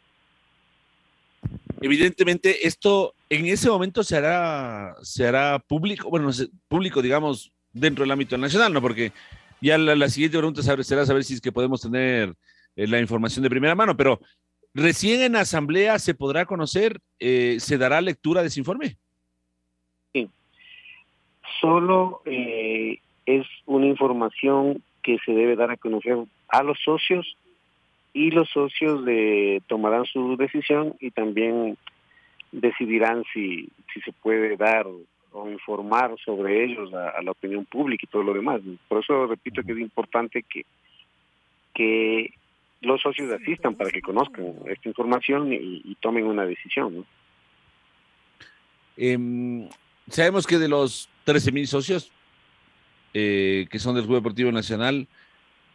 Evidentemente, 1.80 2.66
esto 2.66 3.14
en 3.30 3.46
ese 3.46 3.68
momento 3.68 4.02
se 4.02 4.16
hará, 4.16 4.96
se 5.02 5.26
hará 5.26 5.58
público, 5.58 6.08
bueno, 6.08 6.30
público, 6.68 7.02
digamos, 7.02 7.52
dentro 7.72 8.02
del 8.02 8.10
ámbito 8.10 8.38
nacional, 8.38 8.72
¿no? 8.72 8.80
Porque 8.80 9.12
ya 9.60 9.76
la, 9.76 10.08
siguiente 10.08 10.38
pregunta 10.38 10.62
será 10.62 11.04
saber 11.04 11.24
si 11.24 11.34
es 11.34 11.40
que 11.40 11.52
podemos 11.52 11.80
tener 11.80 12.34
eh, 12.76 12.86
la 12.86 13.00
información 13.00 13.42
de 13.42 13.50
primera 13.50 13.74
mano, 13.74 13.96
pero 13.96 14.20
recién 14.72 15.20
en 15.20 15.36
asamblea 15.36 15.98
se 15.98 16.14
podrá 16.14 16.46
conocer, 16.46 17.00
eh, 17.18 17.56
se 17.58 17.76
dará 17.76 18.00
lectura 18.00 18.40
de 18.40 18.48
ese 18.48 18.60
informe. 18.60 18.96
Sí. 20.12 20.28
Solo 21.60 22.22
eh, 22.24 22.98
es 23.26 23.46
una 23.66 23.86
información 23.86 24.82
que 25.02 25.18
se 25.24 25.32
debe 25.32 25.56
dar 25.56 25.70
a 25.70 25.76
conocer 25.76 26.16
a 26.48 26.62
los 26.62 26.78
socios 26.82 27.36
y 28.12 28.30
los 28.30 28.48
socios 28.50 29.04
de, 29.04 29.62
tomarán 29.66 30.04
su 30.06 30.36
decisión 30.36 30.94
y 31.00 31.10
también 31.10 31.76
decidirán 32.52 33.24
si, 33.32 33.68
si 33.92 34.00
se 34.00 34.12
puede 34.12 34.56
dar 34.56 34.86
o 35.32 35.50
informar 35.50 36.14
sobre 36.24 36.64
ellos 36.64 36.92
a, 36.94 37.20
la 37.22 37.30
opinión 37.30 37.64
pública 37.66 38.04
y 38.04 38.10
todo 38.10 38.22
lo 38.22 38.34
demás. 38.34 38.60
Por 38.88 39.02
eso 39.02 39.26
repito 39.26 39.62
que 39.62 39.72
es 39.72 39.78
importante 39.78 40.42
que, 40.42 40.64
que 41.74 42.32
los 42.80 43.00
socios 43.02 43.30
asistan 43.32 43.74
para 43.74 43.90
que 43.90 44.00
conozcan 44.00 44.54
esta 44.66 44.88
información 44.88 45.52
y, 45.52 45.94
tomen 46.00 46.24
una 46.24 46.46
decisión. 46.46 47.04
Em, 48.96 49.68
sabemos 50.08 50.46
que 50.46 50.58
de 50.58 50.68
los 50.68 51.08
13 51.24 51.52
mil 51.52 51.66
socios 51.66 52.10
eh, 53.14 53.66
que 53.70 53.78
son 53.78 53.94
del 53.94 54.04
Club 54.04 54.16
Deportivo 54.16 54.50
Nacional, 54.50 55.06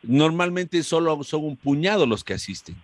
Normalmente 0.03 0.83
solo 0.83 1.23
son 1.23 1.45
un 1.45 1.55
puñado 1.55 2.05
los 2.05 2.23
que 2.23 2.33
asisten. 2.33 2.75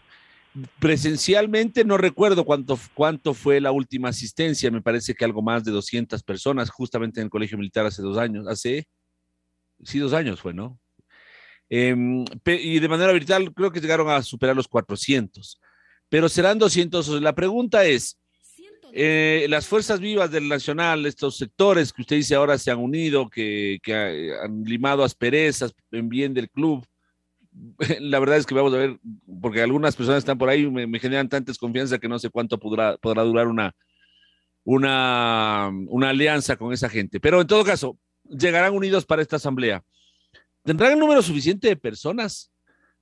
Presencialmente 0.79 1.83
no 1.85 1.97
recuerdo 1.97 2.45
cuánto, 2.45 2.79
cuánto 2.93 3.33
fue 3.33 3.59
la 3.61 3.71
última 3.71 4.09
asistencia, 4.09 4.71
me 4.71 4.81
parece 4.81 5.13
que 5.13 5.25
algo 5.25 5.41
más 5.41 5.63
de 5.63 5.71
200 5.71 6.23
personas, 6.23 6.69
justamente 6.69 7.19
en 7.19 7.25
el 7.25 7.29
Colegio 7.29 7.57
Militar 7.57 7.85
hace 7.85 8.01
dos 8.01 8.17
años, 8.17 8.47
hace, 8.47 8.87
sí, 9.83 9.99
dos 9.99 10.13
años 10.13 10.39
fue, 10.39 10.53
¿no? 10.53 10.79
Em, 11.69 12.25
y 12.45 12.79
de 12.79 12.87
manera 12.87 13.13
virtual 13.13 13.53
creo 13.53 13.71
que 13.71 13.79
llegaron 13.79 14.09
a 14.09 14.23
superar 14.23 14.55
los 14.55 14.67
400, 14.67 15.59
pero 16.09 16.27
serán 16.27 16.57
200. 16.57 17.21
La 17.21 17.35
pregunta 17.35 17.85
es, 17.85 18.17
eh, 18.91 19.45
las 19.49 19.67
fuerzas 19.67 19.99
vivas 19.99 20.31
del 20.31 20.47
Nacional, 20.47 21.05
estos 21.05 21.37
sectores 21.37 21.93
que 21.93 22.01
usted 22.01 22.15
dice 22.15 22.35
ahora 22.35 22.57
se 22.57 22.71
han 22.71 22.79
unido, 22.79 23.29
que, 23.29 23.79
que 23.83 24.33
han 24.41 24.63
limado 24.63 25.03
asperezas 25.03 25.73
en 25.91 26.09
bien 26.09 26.33
del 26.33 26.49
club, 26.49 26.83
la 27.99 28.19
verdad 28.19 28.37
es 28.37 28.45
que 28.45 28.55
vamos 28.55 28.73
a 28.73 28.77
ver, 28.77 28.99
porque 29.41 29.61
algunas 29.61 29.95
personas 29.95 30.19
están 30.19 30.37
por 30.37 30.49
ahí, 30.49 30.69
me, 30.69 30.87
me 30.87 30.99
generan 30.99 31.29
tanta 31.29 31.51
desconfianza 31.51 31.99
que 31.99 32.07
no 32.07 32.19
sé 32.19 32.29
cuánto 32.29 32.59
podrá, 32.59 32.97
podrá 32.97 33.23
durar 33.23 33.47
una, 33.47 33.75
una, 34.63 35.71
una 35.87 36.09
alianza 36.09 36.55
con 36.55 36.73
esa 36.73 36.89
gente. 36.89 37.19
Pero 37.19 37.41
en 37.41 37.47
todo 37.47 37.63
caso, 37.63 37.97
llegarán 38.23 38.73
unidos 38.73 39.05
para 39.05 39.21
esta 39.21 39.37
asamblea. 39.37 39.83
¿Tendrán 40.63 40.93
el 40.93 40.99
número 40.99 41.21
suficiente 41.21 41.67
de 41.67 41.75
personas? 41.75 42.51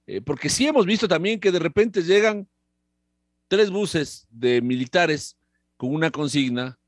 Eh, 0.05 0.21
porque 0.21 0.49
sí 0.49 0.65
hemos 0.65 0.85
visto 0.85 1.07
también 1.07 1.39
que 1.39 1.51
de 1.51 1.59
repente 1.59 2.01
llegan 2.01 2.47
tres 3.47 3.69
buses 3.69 4.27
de 4.29 4.61
militares 4.61 5.37
con 5.75 5.93
una 5.93 6.11
consigna 6.11 6.79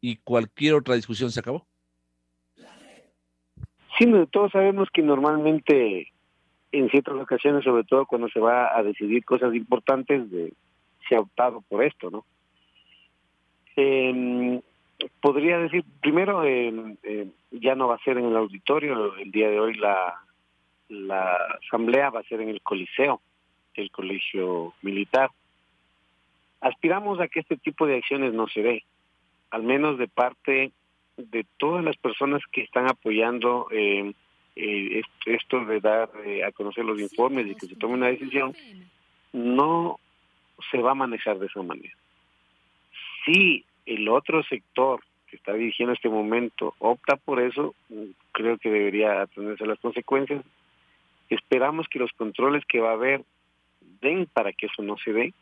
y 0.00 0.16
cualquier 0.16 0.74
otra 0.74 0.94
discusión 0.94 1.30
se 1.30 1.40
acabó. 1.40 1.66
Sí, 3.98 4.06
todos 4.32 4.50
sabemos 4.50 4.88
que 4.92 5.02
normalmente 5.02 6.13
en 6.78 6.90
ciertas 6.90 7.14
ocasiones, 7.14 7.62
sobre 7.64 7.84
todo 7.84 8.04
cuando 8.04 8.28
se 8.28 8.40
va 8.40 8.76
a 8.76 8.82
decidir 8.82 9.24
cosas 9.24 9.54
importantes, 9.54 10.30
de, 10.30 10.52
se 11.08 11.14
ha 11.14 11.20
optado 11.20 11.62
por 11.68 11.84
esto, 11.84 12.10
¿no? 12.10 12.24
Eh, 13.76 14.60
podría 15.20 15.58
decir, 15.58 15.84
primero, 16.00 16.44
eh, 16.44 17.28
ya 17.52 17.74
no 17.74 17.88
va 17.88 17.94
a 17.94 18.04
ser 18.04 18.18
en 18.18 18.26
el 18.26 18.36
auditorio, 18.36 19.14
el 19.16 19.30
día 19.30 19.48
de 19.50 19.60
hoy 19.60 19.74
la, 19.74 20.14
la 20.88 21.36
asamblea 21.64 22.10
va 22.10 22.20
a 22.20 22.24
ser 22.24 22.40
en 22.40 22.48
el 22.48 22.60
Coliseo, 22.60 23.20
el 23.74 23.90
Colegio 23.90 24.74
Militar. 24.82 25.30
Aspiramos 26.60 27.20
a 27.20 27.28
que 27.28 27.40
este 27.40 27.56
tipo 27.56 27.86
de 27.86 27.96
acciones 27.96 28.32
no 28.32 28.48
se 28.48 28.62
dé, 28.62 28.84
al 29.50 29.62
menos 29.62 29.98
de 29.98 30.08
parte 30.08 30.72
de 31.16 31.46
todas 31.58 31.84
las 31.84 31.96
personas 31.96 32.42
que 32.50 32.62
están 32.62 32.88
apoyando 32.88 33.68
eh, 33.70 34.12
eh, 34.56 35.02
esto 35.26 35.64
de 35.64 35.80
dar 35.80 36.10
eh, 36.24 36.44
a 36.44 36.52
conocer 36.52 36.84
los 36.84 37.00
informes 37.00 37.46
y 37.46 37.54
que 37.54 37.66
se 37.66 37.76
tome 37.76 37.94
una 37.94 38.08
decisión, 38.08 38.54
no 39.32 39.98
se 40.70 40.78
va 40.78 40.92
a 40.92 40.94
manejar 40.94 41.38
de 41.38 41.46
esa 41.46 41.62
manera. 41.62 41.94
Si 43.24 43.64
el 43.86 44.08
otro 44.08 44.42
sector 44.44 45.00
que 45.28 45.36
está 45.36 45.52
dirigiendo 45.54 45.92
este 45.92 46.08
momento 46.08 46.74
opta 46.78 47.16
por 47.16 47.40
eso, 47.40 47.74
creo 48.32 48.58
que 48.58 48.70
debería 48.70 49.22
atenderse 49.22 49.66
las 49.66 49.80
consecuencias. 49.80 50.44
Esperamos 51.28 51.88
que 51.88 51.98
los 51.98 52.12
controles 52.12 52.64
que 52.66 52.80
va 52.80 52.90
a 52.90 52.94
haber 52.94 53.24
den 54.00 54.26
para 54.32 54.52
que 54.52 54.66
eso 54.66 54.82
no 54.82 54.96
se 54.98 55.12
dé. 55.12 55.34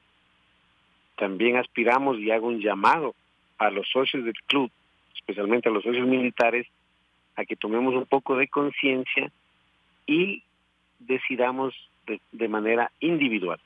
También 1.16 1.57
aspiramos 1.57 2.18
y 2.18 2.31
hago 2.31 2.46
un 2.46 2.61
llamado 2.61 3.14
a 3.59 3.70
los 3.70 3.88
socios 3.90 4.25
del 4.25 4.40
club, 4.46 4.70
especialmente 5.14 5.68
a 5.68 5.72
los 5.72 5.85
socios 5.85 6.07
militares, 6.07 6.66
a 7.37 7.45
que 7.45 7.57
tomemos 7.57 7.95
un 7.95 8.07
poco 8.07 8.37
de 8.37 8.49
conciencia 8.49 9.31
y 10.07 10.42
decidamos 10.99 11.75
de, 12.07 12.21
de, 12.33 12.49
manera 12.49 12.90
individual, 13.01 13.61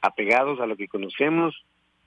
apegados 0.00 0.60
a 0.60 0.66
lo 0.66 0.76
que 0.76 0.88
conocemos, 0.88 1.54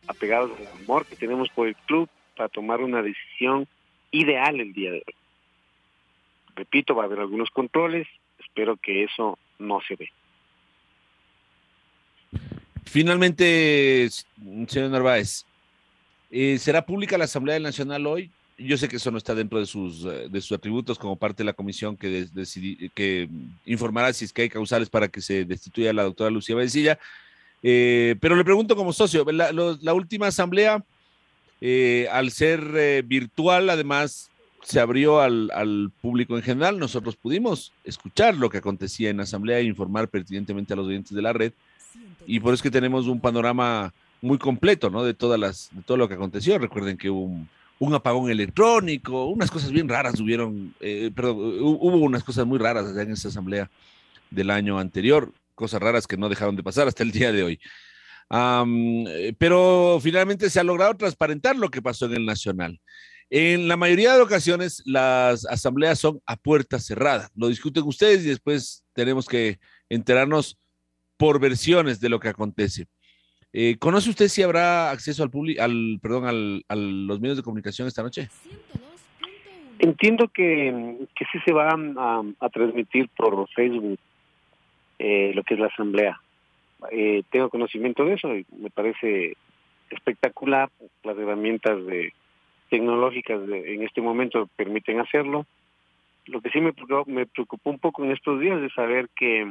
apegados 0.07 0.51
al 0.59 0.83
amor 0.83 1.05
que 1.05 1.15
tenemos 1.15 1.49
por 1.49 1.67
el 1.67 1.75
club 1.75 2.09
para 2.35 2.49
tomar 2.49 2.81
una 2.81 3.01
decisión 3.01 3.67
ideal 4.11 4.59
el 4.59 4.73
día 4.73 4.91
de 4.91 5.03
hoy. 5.05 5.15
Repito, 6.55 6.95
va 6.95 7.03
a 7.03 7.05
haber 7.05 7.19
algunos 7.19 7.49
controles, 7.49 8.07
espero 8.39 8.77
que 8.77 9.03
eso 9.03 9.37
no 9.59 9.81
se 9.81 9.95
ve. 9.95 10.09
Finalmente, 12.85 14.07
señor 14.67 14.89
Narváez, 14.89 15.45
eh, 16.31 16.57
¿será 16.57 16.85
pública 16.85 17.17
la 17.17 17.25
Asamblea 17.25 17.59
Nacional 17.59 18.07
hoy? 18.07 18.31
Yo 18.57 18.77
sé 18.77 18.87
que 18.87 18.95
eso 18.95 19.11
no 19.11 19.17
está 19.17 19.35
dentro 19.35 19.59
de 19.59 19.65
sus, 19.65 20.05
eh, 20.05 20.27
de 20.29 20.41
sus 20.41 20.53
atributos 20.53 20.97
como 20.97 21.17
parte 21.17 21.43
de 21.43 21.45
la 21.45 21.53
comisión 21.53 21.97
que, 21.97 22.27
decidí, 22.33 22.89
que 22.89 23.29
informará 23.65 24.13
si 24.13 24.25
es 24.25 24.33
que 24.33 24.43
hay 24.43 24.49
causales 24.49 24.89
para 24.89 25.09
que 25.09 25.21
se 25.21 25.45
destituya 25.45 25.91
la 25.93 26.03
doctora 26.03 26.29
Lucía 26.29 26.55
Bencilla. 26.55 26.97
Eh, 27.63 28.15
pero 28.21 28.35
le 28.35 28.45
pregunto 28.45 28.75
como 28.75 28.93
socio, 28.93 29.25
la 29.25 29.93
última 29.93 30.27
asamblea, 30.27 30.83
eh, 31.61 32.07
al 32.11 32.31
ser 32.31 32.61
eh, 32.75 33.01
virtual, 33.05 33.69
además 33.69 34.29
se 34.61 34.79
abrió 34.79 35.21
al, 35.21 35.51
al, 35.53 35.91
público 36.01 36.35
en 36.35 36.43
general. 36.43 36.79
Nosotros 36.79 37.15
pudimos 37.15 37.71
escuchar 37.83 38.35
lo 38.35 38.49
que 38.49 38.57
acontecía 38.57 39.09
en 39.09 39.17
la 39.17 39.23
asamblea 39.23 39.59
e 39.59 39.63
informar 39.63 40.09
pertinentemente 40.09 40.73
a 40.73 40.75
los 40.75 40.87
oyentes 40.87 41.15
de 41.15 41.21
la 41.21 41.33
red. 41.33 41.53
Y 42.27 42.39
por 42.39 42.49
eso 42.49 42.55
es 42.55 42.61
que 42.63 42.71
tenemos 42.71 43.07
un 43.07 43.19
panorama 43.19 43.93
muy 44.21 44.37
completo, 44.37 44.89
¿no? 44.89 45.03
De 45.03 45.13
todas 45.13 45.39
las, 45.39 45.69
de 45.71 45.83
todo 45.83 45.97
lo 45.97 46.07
que 46.07 46.15
aconteció. 46.15 46.57
Recuerden 46.57 46.97
que 46.97 47.09
hubo 47.09 47.21
un, 47.21 47.49
un 47.79 47.93
apagón 47.93 48.29
electrónico, 48.29 49.25
unas 49.25 49.51
cosas 49.51 49.71
bien 49.71 49.89
raras 49.89 50.19
hubieron, 50.19 50.73
eh, 50.79 51.11
perdón, 51.13 51.37
hubo 51.37 51.97
unas 51.97 52.23
cosas 52.23 52.45
muy 52.45 52.57
raras 52.57 52.95
en 52.95 53.11
esa 53.11 53.27
asamblea 53.27 53.69
del 54.29 54.49
año 54.49 54.79
anterior, 54.79 55.33
cosas 55.55 55.81
raras 55.81 56.07
que 56.07 56.17
no 56.17 56.29
dejaron 56.29 56.55
de 56.55 56.63
pasar 56.63 56.87
hasta 56.87 57.03
el 57.03 57.11
día 57.11 57.31
de 57.31 57.43
hoy. 57.43 57.59
Um, 58.29 59.05
pero 59.37 59.99
finalmente 60.01 60.49
se 60.49 60.59
ha 60.59 60.63
logrado 60.63 60.95
transparentar 60.95 61.55
lo 61.55 61.69
que 61.69 61.81
pasó 61.81 62.05
en 62.05 62.15
el 62.15 62.25
Nacional. 62.25 62.79
En 63.29 63.67
la 63.67 63.77
mayoría 63.77 64.13
de 64.15 64.21
ocasiones 64.21 64.81
las 64.85 65.45
asambleas 65.45 65.99
son 65.99 66.21
a 66.25 66.35
puerta 66.35 66.79
cerrada. 66.79 67.29
Lo 67.35 67.47
discuten 67.47 67.83
ustedes 67.83 68.23
y 68.23 68.29
después 68.29 68.83
tenemos 68.93 69.25
que 69.27 69.59
enterarnos 69.89 70.57
por 71.17 71.39
versiones 71.39 71.99
de 71.99 72.09
lo 72.09 72.19
que 72.19 72.29
acontece. 72.29 72.87
Eh, 73.57 73.77
¿Conoce 73.79 74.09
usted 74.09 74.27
si 74.27 74.43
habrá 74.43 74.91
acceso 74.91 75.23
al 75.23 75.29
público, 75.29 75.63
al, 75.63 75.97
perdón, 76.01 76.25
al, 76.25 76.65
a 76.67 76.75
los 76.75 77.21
medios 77.21 77.37
de 77.37 77.43
comunicación 77.43 77.87
esta 77.87 78.03
noche? 78.03 78.27
Entiendo 79.79 80.27
que, 80.27 80.97
que 81.15 81.25
sí 81.31 81.39
se 81.45 81.53
va 81.53 81.69
a, 81.69 82.23
a 82.41 82.49
transmitir 82.49 83.07
por 83.15 83.47
Facebook 83.51 83.97
eh, 84.99 85.31
lo 85.33 85.41
que 85.43 85.53
es 85.53 85.59
la 85.61 85.67
asamblea. 85.67 86.19
Eh, 86.91 87.23
tengo 87.29 87.49
conocimiento 87.49 88.03
de 88.03 88.15
eso 88.15 88.35
y 88.35 88.45
me 88.59 88.69
parece 88.69 89.37
espectacular. 89.89 90.69
Las 91.05 91.17
herramientas 91.17 91.85
de, 91.85 92.11
tecnológicas 92.69 93.47
de, 93.47 93.73
en 93.73 93.83
este 93.83 94.01
momento 94.01 94.49
permiten 94.57 94.99
hacerlo. 94.99 95.45
Lo 96.25 96.41
que 96.41 96.49
sí 96.49 96.59
me 96.59 96.73
preocupó, 96.73 97.09
me 97.09 97.25
preocupó 97.25 97.69
un 97.69 97.79
poco 97.79 98.03
en 98.03 98.11
estos 98.11 98.41
días 98.41 98.59
de 98.59 98.69
saber 98.71 99.07
que 99.15 99.49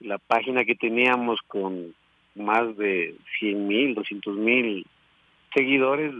la 0.00 0.18
página 0.18 0.66
que 0.66 0.74
teníamos 0.74 1.40
con 1.46 1.94
más 2.38 2.76
de 2.76 3.14
100 3.38 3.66
mil, 3.68 3.94
200 3.94 4.36
mil 4.36 4.86
seguidores 5.54 6.12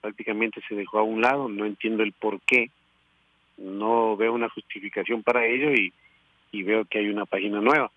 prácticamente 0.00 0.60
se 0.68 0.74
dejó 0.74 0.98
a 0.98 1.02
un 1.02 1.20
lado. 1.20 1.48
No 1.48 1.64
entiendo 1.64 2.02
el 2.02 2.12
por 2.12 2.40
qué. 2.42 2.70
No 3.56 4.16
veo 4.16 4.32
una 4.32 4.48
justificación 4.48 5.22
para 5.22 5.46
ello 5.46 5.72
y, 5.72 5.92
y 6.52 6.62
veo 6.62 6.84
que 6.84 6.98
hay 6.98 7.08
una 7.08 7.24
página 7.24 7.60
nueva. 7.60 7.90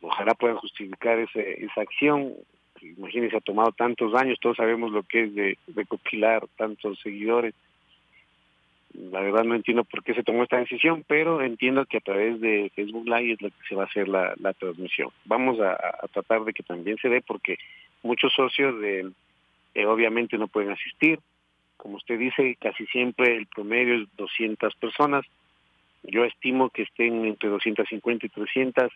Ojalá 0.00 0.34
puedan 0.34 0.56
justificar 0.56 1.18
ese, 1.18 1.64
esa 1.64 1.80
acción. 1.80 2.34
Imagínense, 2.82 3.36
ha 3.36 3.40
tomado 3.40 3.72
tantos 3.72 4.14
años, 4.14 4.38
todos 4.40 4.56
sabemos 4.56 4.92
lo 4.92 5.02
que 5.02 5.24
es 5.24 5.34
de 5.34 5.58
recopilar 5.74 6.46
tantos 6.56 6.98
seguidores. 7.00 7.54
La 8.94 9.20
verdad 9.20 9.42
no 9.42 9.56
entiendo 9.56 9.82
por 9.82 10.04
qué 10.04 10.14
se 10.14 10.22
tomó 10.22 10.44
esta 10.44 10.58
decisión, 10.58 11.04
pero 11.06 11.42
entiendo 11.42 11.84
que 11.84 11.96
a 11.96 12.00
través 12.00 12.40
de 12.40 12.70
Facebook 12.76 13.06
Live 13.06 13.32
es 13.32 13.42
lo 13.42 13.48
que 13.48 13.66
se 13.68 13.74
va 13.74 13.82
a 13.82 13.86
hacer 13.86 14.08
la, 14.08 14.34
transmisión. 14.58 15.10
Vamos 15.24 15.58
a, 15.60 15.76
tratar 16.12 16.44
de 16.44 16.52
que 16.52 16.62
también 16.62 16.96
se 16.98 17.08
dé 17.08 17.20
porque 17.20 17.58
muchos 18.04 18.32
socios 18.32 18.80
de, 18.80 19.10
eh, 19.74 19.86
obviamente 19.86 20.38
no 20.38 20.46
pueden 20.46 20.70
asistir. 20.70 21.18
Como 21.76 21.96
usted 21.96 22.18
dice, 22.18 22.56
casi 22.60 22.86
siempre 22.86 23.36
el 23.36 23.46
promedio 23.46 23.96
es 23.96 24.08
200 24.16 24.74
personas. 24.76 25.24
Yo 26.04 26.24
estimo 26.24 26.70
que 26.70 26.82
estén 26.82 27.24
entre 27.24 27.48
250 27.48 28.26
y 28.26 28.28
300 28.28 28.92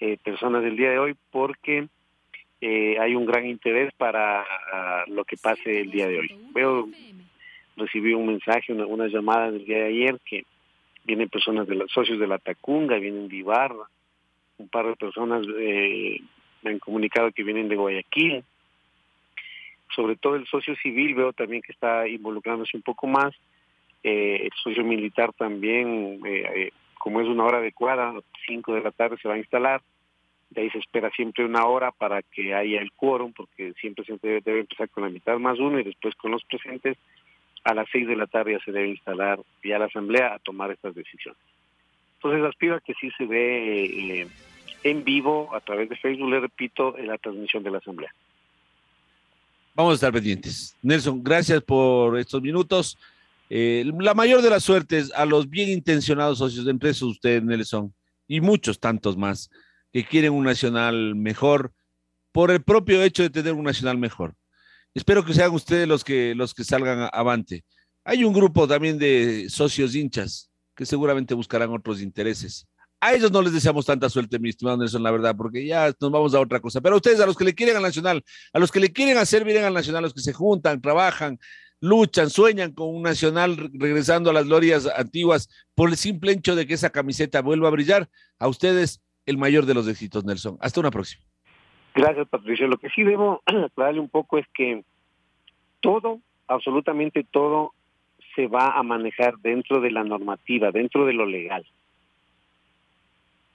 eh, 0.00 0.16
personas 0.22 0.64
del 0.64 0.76
día 0.76 0.90
de 0.90 0.98
hoy 0.98 1.16
porque 1.30 1.86
eh, 2.60 2.96
hay 2.98 3.14
un 3.14 3.24
gran 3.24 3.46
interés 3.46 3.94
para 3.94 4.44
lo 5.06 5.24
que 5.24 5.36
pase 5.36 5.80
el 5.80 5.92
día 5.92 6.08
de 6.08 6.18
hoy. 6.18 6.36
Veo 6.52 6.88
recibí 7.78 8.12
un 8.14 8.26
mensaje, 8.26 8.72
una, 8.72 8.86
una 8.86 9.06
llamada 9.06 9.50
del 9.50 9.64
día 9.64 9.78
de 9.78 9.86
ayer 9.86 10.20
que 10.24 10.44
vienen 11.04 11.28
personas 11.28 11.66
de 11.66 11.74
los 11.74 11.90
socios 11.90 12.18
de 12.18 12.26
la 12.26 12.38
Tacunga, 12.38 12.98
vienen 12.98 13.28
de 13.28 13.36
Ibarra, 13.36 13.88
un 14.58 14.68
par 14.68 14.86
de 14.86 14.96
personas 14.96 15.46
eh, 15.58 16.20
me 16.62 16.70
han 16.70 16.78
comunicado 16.78 17.32
que 17.32 17.44
vienen 17.44 17.68
de 17.68 17.76
Guayaquil. 17.76 18.44
Sobre 19.94 20.16
todo 20.16 20.36
el 20.36 20.46
socio 20.46 20.76
civil 20.76 21.14
veo 21.14 21.32
también 21.32 21.62
que 21.62 21.72
está 21.72 22.06
involucrándose 22.06 22.76
un 22.76 22.82
poco 22.82 23.06
más. 23.06 23.34
Eh, 24.02 24.40
el 24.42 24.50
socio 24.62 24.84
militar 24.84 25.32
también, 25.32 26.20
eh, 26.26 26.70
como 26.98 27.20
es 27.20 27.26
una 27.26 27.44
hora 27.44 27.58
adecuada, 27.58 28.12
cinco 28.46 28.74
de 28.74 28.82
la 28.82 28.90
tarde 28.90 29.16
se 29.20 29.28
va 29.28 29.34
a 29.34 29.38
instalar. 29.38 29.80
De 30.50 30.62
ahí 30.62 30.70
se 30.70 30.78
espera 30.78 31.10
siempre 31.10 31.44
una 31.44 31.66
hora 31.66 31.90
para 31.92 32.22
que 32.22 32.54
haya 32.54 32.80
el 32.80 32.92
quórum, 32.92 33.32
porque 33.32 33.72
siempre 33.80 34.04
se 34.04 34.18
debe 34.20 34.60
empezar 34.60 34.88
con 34.88 35.04
la 35.04 35.10
mitad 35.10 35.38
más 35.38 35.58
uno 35.58 35.78
y 35.78 35.84
después 35.84 36.14
con 36.16 36.32
los 36.32 36.44
presentes 36.44 36.96
a 37.64 37.74
las 37.74 37.88
seis 37.90 38.06
de 38.06 38.16
la 38.16 38.26
tarde 38.26 38.52
ya 38.52 38.64
se 38.64 38.72
debe 38.72 38.88
instalar 38.88 39.40
ya 39.62 39.78
la 39.78 39.86
asamblea 39.86 40.34
a 40.34 40.38
tomar 40.38 40.70
estas 40.70 40.94
decisiones. 40.94 41.40
Entonces 42.14 42.44
aspiro 42.44 42.76
a 42.76 42.80
que 42.80 42.94
sí 43.00 43.10
se 43.16 43.26
ve 43.26 44.20
eh, 44.20 44.28
en 44.82 45.04
vivo 45.04 45.54
a 45.54 45.60
través 45.60 45.88
de 45.88 45.96
Facebook, 45.96 46.30
le 46.30 46.40
repito, 46.40 46.96
en 46.98 47.06
la 47.06 47.18
transmisión 47.18 47.62
de 47.62 47.70
la 47.70 47.78
asamblea. 47.78 48.12
Vamos 49.74 49.92
a 49.92 49.94
estar 49.94 50.12
pendientes. 50.12 50.76
Nelson, 50.82 51.22
gracias 51.22 51.62
por 51.62 52.18
estos 52.18 52.42
minutos. 52.42 52.98
Eh, 53.50 53.84
la 54.00 54.14
mayor 54.14 54.42
de 54.42 54.50
las 54.50 54.64
suertes 54.64 55.12
a 55.14 55.24
los 55.24 55.48
bien 55.48 55.68
intencionados 55.68 56.38
socios, 56.38 56.66
entre 56.66 56.90
esos 56.90 57.10
usted, 57.10 57.42
Nelson, 57.42 57.94
y 58.26 58.40
muchos 58.40 58.80
tantos 58.80 59.16
más, 59.16 59.50
que 59.92 60.04
quieren 60.04 60.32
un 60.32 60.44
nacional 60.44 61.14
mejor 61.14 61.72
por 62.32 62.50
el 62.50 62.62
propio 62.62 63.02
hecho 63.02 63.22
de 63.22 63.30
tener 63.30 63.52
un 63.52 63.64
nacional 63.64 63.96
mejor. 63.98 64.34
Espero 64.98 65.24
que 65.24 65.32
sean 65.32 65.52
ustedes 65.52 65.86
los 65.86 66.02
que, 66.02 66.34
los 66.34 66.52
que 66.52 66.64
salgan 66.64 67.08
avante. 67.12 67.64
Hay 68.02 68.24
un 68.24 68.32
grupo 68.32 68.66
también 68.66 68.98
de 68.98 69.46
socios 69.48 69.94
hinchas 69.94 70.50
que 70.74 70.84
seguramente 70.84 71.34
buscarán 71.34 71.70
otros 71.70 72.02
intereses. 72.02 72.66
A 73.00 73.14
ellos 73.14 73.30
no 73.30 73.40
les 73.40 73.52
deseamos 73.52 73.86
tanta 73.86 74.10
suerte, 74.10 74.40
mi 74.40 74.48
estimado 74.48 74.76
Nelson, 74.76 75.04
la 75.04 75.12
verdad, 75.12 75.36
porque 75.36 75.64
ya 75.64 75.94
nos 76.00 76.10
vamos 76.10 76.34
a 76.34 76.40
otra 76.40 76.58
cosa. 76.58 76.80
Pero 76.80 76.94
a 76.94 76.96
ustedes, 76.96 77.20
a 77.20 77.26
los 77.26 77.36
que 77.36 77.44
le 77.44 77.54
quieren 77.54 77.76
al 77.76 77.82
Nacional, 77.82 78.24
a 78.52 78.58
los 78.58 78.72
que 78.72 78.80
le 78.80 78.92
quieren 78.92 79.18
hacer 79.18 79.44
bien 79.44 79.62
al 79.62 79.72
Nacional, 79.72 80.02
a 80.02 80.08
los 80.08 80.14
que 80.14 80.20
se 80.20 80.32
juntan, 80.32 80.80
trabajan, 80.80 81.38
luchan, 81.80 82.28
sueñan 82.28 82.72
con 82.72 82.92
un 82.92 83.02
Nacional 83.02 83.70
regresando 83.74 84.30
a 84.30 84.32
las 84.32 84.46
glorias 84.46 84.88
antiguas 84.96 85.48
por 85.76 85.90
el 85.90 85.96
simple 85.96 86.32
hecho 86.32 86.56
de 86.56 86.66
que 86.66 86.74
esa 86.74 86.90
camiseta 86.90 87.40
vuelva 87.40 87.68
a 87.68 87.70
brillar, 87.70 88.10
a 88.40 88.48
ustedes 88.48 89.00
el 89.26 89.38
mayor 89.38 89.64
de 89.64 89.74
los 89.74 89.86
éxitos, 89.86 90.24
Nelson. 90.24 90.58
Hasta 90.60 90.80
una 90.80 90.90
próxima. 90.90 91.27
Gracias, 91.94 92.28
Patricio. 92.28 92.68
Lo 92.68 92.78
que 92.78 92.90
sí 92.90 93.02
debo 93.02 93.42
aclararle 93.46 94.00
un 94.00 94.08
poco 94.08 94.38
es 94.38 94.46
que 94.54 94.82
todo, 95.80 96.20
absolutamente 96.46 97.24
todo, 97.24 97.72
se 98.34 98.46
va 98.46 98.78
a 98.78 98.82
manejar 98.82 99.38
dentro 99.38 99.80
de 99.80 99.90
la 99.90 100.04
normativa, 100.04 100.70
dentro 100.70 101.06
de 101.06 101.12
lo 101.12 101.26
legal. 101.26 101.66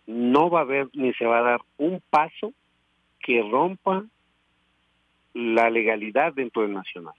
No 0.08 0.50
va 0.50 0.60
a 0.60 0.64
haber 0.64 0.90
ni 0.94 1.14
se 1.14 1.26
va 1.26 1.40
a 1.40 1.44
dar 1.44 1.62
un 1.78 2.02
paso 2.10 2.54
que 3.22 3.42
rompa 3.42 4.04
la 5.34 5.70
legalidad 5.70 6.34
dentro 6.34 6.64
del 6.64 6.74
nacional. 6.74 7.16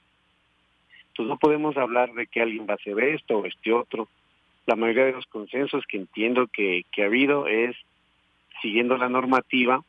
Entonces 1.09 1.31
no 1.31 1.39
podemos 1.39 1.77
hablar 1.77 2.13
de 2.13 2.27
que 2.27 2.43
alguien 2.43 2.67
va 2.69 2.73
a 2.73 2.77
hacer 2.77 2.99
esto 3.01 3.39
o 3.39 3.47
este 3.47 3.73
otro. 3.73 4.09
La 4.67 4.77
mayoría 4.77 5.07
de 5.07 5.13
los 5.13 5.27
consensos 5.27 5.87
que 5.87 5.97
entiendo 5.97 6.47
que, 6.49 6.85
que 6.93 7.03
ha 7.03 7.07
habido 7.07 7.47
es 7.47 7.77
siguiendo 8.61 8.97
la 8.97 9.09
normativa 9.09 9.83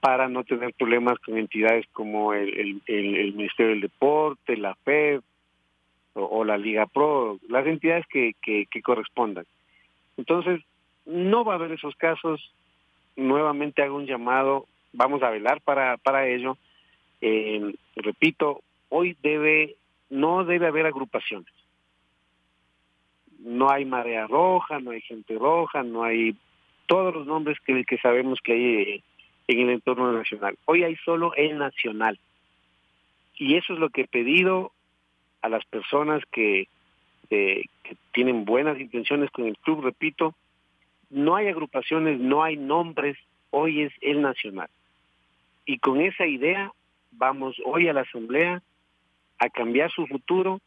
para 0.00 0.28
no 0.28 0.44
tener 0.44 0.72
problemas 0.74 1.18
con 1.18 1.36
entidades 1.36 1.86
como 1.92 2.32
el, 2.32 2.80
el, 2.86 3.16
el, 3.16 3.32
Ministerio 3.34 3.70
del 3.72 3.80
Deporte, 3.80 4.56
la 4.56 4.74
FED 4.76 5.20
o, 6.14 6.44
la 6.44 6.56
Liga 6.56 6.86
Pro, 6.86 7.38
las 7.48 7.66
entidades 7.66 8.06
que, 8.06 8.34
que, 8.42 8.66
que 8.66 8.82
correspondan. 8.82 9.44
Entonces, 10.16 10.60
no 11.06 11.44
va 11.44 11.54
a 11.54 11.56
haber 11.56 11.72
esos 11.72 11.94
casos. 11.96 12.52
Nuevamente 13.16 13.82
hago 13.82 13.96
un 13.96 14.06
llamado, 14.06 14.66
vamos 14.92 15.22
a 15.22 15.30
velar 15.30 15.60
para, 15.60 15.96
para 15.96 16.26
ello. 16.26 16.56
Eh, 17.20 17.74
repito, 17.96 18.62
hoy 18.88 19.16
debe, 19.22 19.76
no 20.10 20.44
debe 20.44 20.66
haber 20.66 20.86
agrupaciones. 20.86 21.52
no 23.38 23.70
hay 23.70 23.84
marea 23.84 24.26
roja, 24.26 24.80
no 24.80 24.90
hay 24.90 25.00
gente 25.00 25.38
roja, 25.38 25.82
no 25.82 26.02
hay 26.02 26.36
todos 26.86 27.14
los 27.14 27.26
nombres 27.26 27.58
que, 27.64 27.84
que 27.84 27.98
sabemos 27.98 28.40
que 28.42 28.52
hay 28.52 28.64
eh, 28.64 29.02
en 29.48 29.60
el 29.60 29.70
entorno 29.70 30.12
nacional. 30.12 30.56
Hoy 30.66 30.84
hay 30.84 30.94
solo 30.96 31.34
el 31.34 31.58
nacional. 31.58 32.18
Y 33.36 33.56
eso 33.56 33.72
es 33.72 33.78
lo 33.78 33.88
que 33.88 34.02
he 34.02 34.06
pedido 34.06 34.72
a 35.42 35.48
las 35.48 35.64
personas 35.64 36.22
que, 36.30 36.68
tienen 38.12 38.46
buenas 38.46 38.80
intenciones 38.80 39.30
con 39.30 39.44
el 39.44 39.58
club, 39.58 39.82
repito, 39.82 40.34
no 41.10 41.36
hay 41.36 41.48
agrupaciones, 41.48 42.18
no 42.18 42.42
hay 42.42 42.56
nombres, 42.56 43.18
hoy 43.50 43.82
es 43.82 43.92
el 44.00 44.22
nacional. 44.22 44.70
Y 45.66 45.78
con 45.78 46.00
esa 46.00 46.26
idea 46.26 46.72
vamos 47.10 47.60
hoy 47.66 47.86
a 47.86 47.92
la 47.92 48.00
asamblea 48.00 48.62
a 49.38 49.50
cambiar 49.50 49.90
su 49.90 50.06
futuro. 50.06 50.60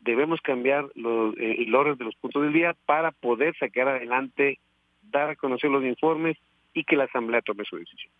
Debemos 0.00 0.40
cambiar 0.40 0.88
los, 0.96 1.36
eh, 1.38 1.56
el 1.60 1.74
orden 1.76 1.96
de 1.96 2.06
los 2.06 2.16
puntos 2.16 2.42
del 2.42 2.52
día 2.52 2.74
para 2.84 3.12
poder 3.12 3.56
sacar 3.56 3.86
adelante, 3.86 4.58
dar 5.04 5.30
a 5.30 5.36
conocer 5.36 5.70
los 5.70 5.84
informes 5.84 6.36
y 6.76 6.84
que 6.84 6.94
la 6.94 7.04
asamblea 7.04 7.40
tome 7.40 7.64
su 7.64 7.76
decisión. 7.76 8.12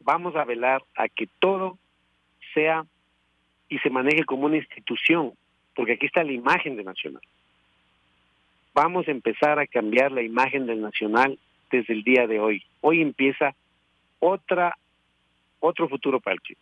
Vamos 0.00 0.34
a 0.34 0.44
velar 0.44 0.82
a 0.96 1.08
que 1.08 1.28
todo 1.38 1.78
sea 2.54 2.86
y 3.68 3.78
se 3.80 3.90
maneje 3.90 4.24
como 4.24 4.46
una 4.46 4.56
institución, 4.56 5.34
porque 5.74 5.92
aquí 5.92 6.06
está 6.06 6.24
la 6.24 6.32
imagen 6.32 6.76
de 6.76 6.84
Nacional. 6.84 7.22
Vamos 8.72 9.06
a 9.06 9.10
empezar 9.10 9.58
a 9.58 9.66
cambiar 9.66 10.10
la 10.10 10.22
imagen 10.22 10.64
del 10.64 10.80
Nacional 10.80 11.38
desde 11.70 11.92
el 11.92 12.02
día 12.02 12.26
de 12.26 12.40
hoy. 12.40 12.64
Hoy 12.80 13.02
empieza 13.02 13.54
otra 14.20 14.74
otro 15.60 15.88
futuro 15.88 16.18
para 16.20 16.34
el 16.34 16.40
club. 16.40 16.56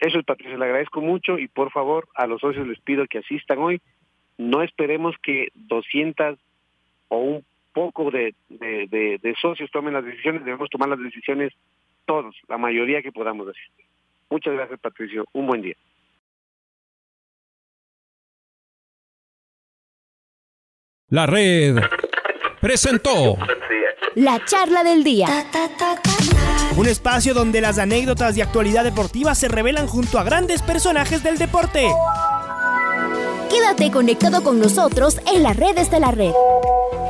Eso 0.00 0.18
es 0.18 0.24
Patricia, 0.24 0.58
le 0.58 0.64
agradezco 0.64 1.02
mucho 1.02 1.38
y 1.38 1.46
por 1.46 1.70
favor 1.70 2.08
a 2.16 2.26
los 2.26 2.40
socios 2.40 2.66
les 2.66 2.80
pido 2.80 3.06
que 3.06 3.18
asistan 3.18 3.58
hoy. 3.58 3.80
No 4.38 4.62
esperemos 4.62 5.14
que 5.22 5.50
200 5.54 6.36
o 7.08 7.18
un 7.18 7.44
poco 7.74 8.10
de, 8.10 8.34
de, 8.48 9.18
de 9.20 9.34
socios 9.40 9.70
tomen 9.70 9.92
las 9.92 10.04
decisiones, 10.04 10.44
debemos 10.44 10.70
tomar 10.70 10.88
las 10.88 11.00
decisiones 11.00 11.52
todos, 12.06 12.34
la 12.48 12.56
mayoría 12.56 13.02
que 13.02 13.12
podamos 13.12 13.48
asistir. 13.48 13.84
Muchas 14.30 14.54
gracias 14.54 14.80
Patricio, 14.80 15.24
un 15.32 15.46
buen 15.46 15.60
día. 15.60 15.74
La 21.08 21.26
red 21.26 21.76
presentó 22.60 23.36
la 24.14 24.44
charla 24.44 24.82
del 24.82 25.04
día. 25.04 25.26
Un 26.76 26.86
espacio 26.86 27.34
donde 27.34 27.60
las 27.60 27.78
anécdotas 27.78 28.34
de 28.34 28.42
actualidad 28.42 28.84
deportiva 28.84 29.34
se 29.34 29.48
revelan 29.48 29.86
junto 29.86 30.18
a 30.18 30.24
grandes 30.24 30.62
personajes 30.62 31.22
del 31.22 31.38
deporte. 31.38 31.88
Quédate 33.50 33.92
conectado 33.92 34.42
con 34.42 34.58
nosotros 34.58 35.20
en 35.32 35.42
las 35.42 35.56
redes 35.56 35.90
de 35.90 36.00
la 36.00 36.10
red. 36.10 36.32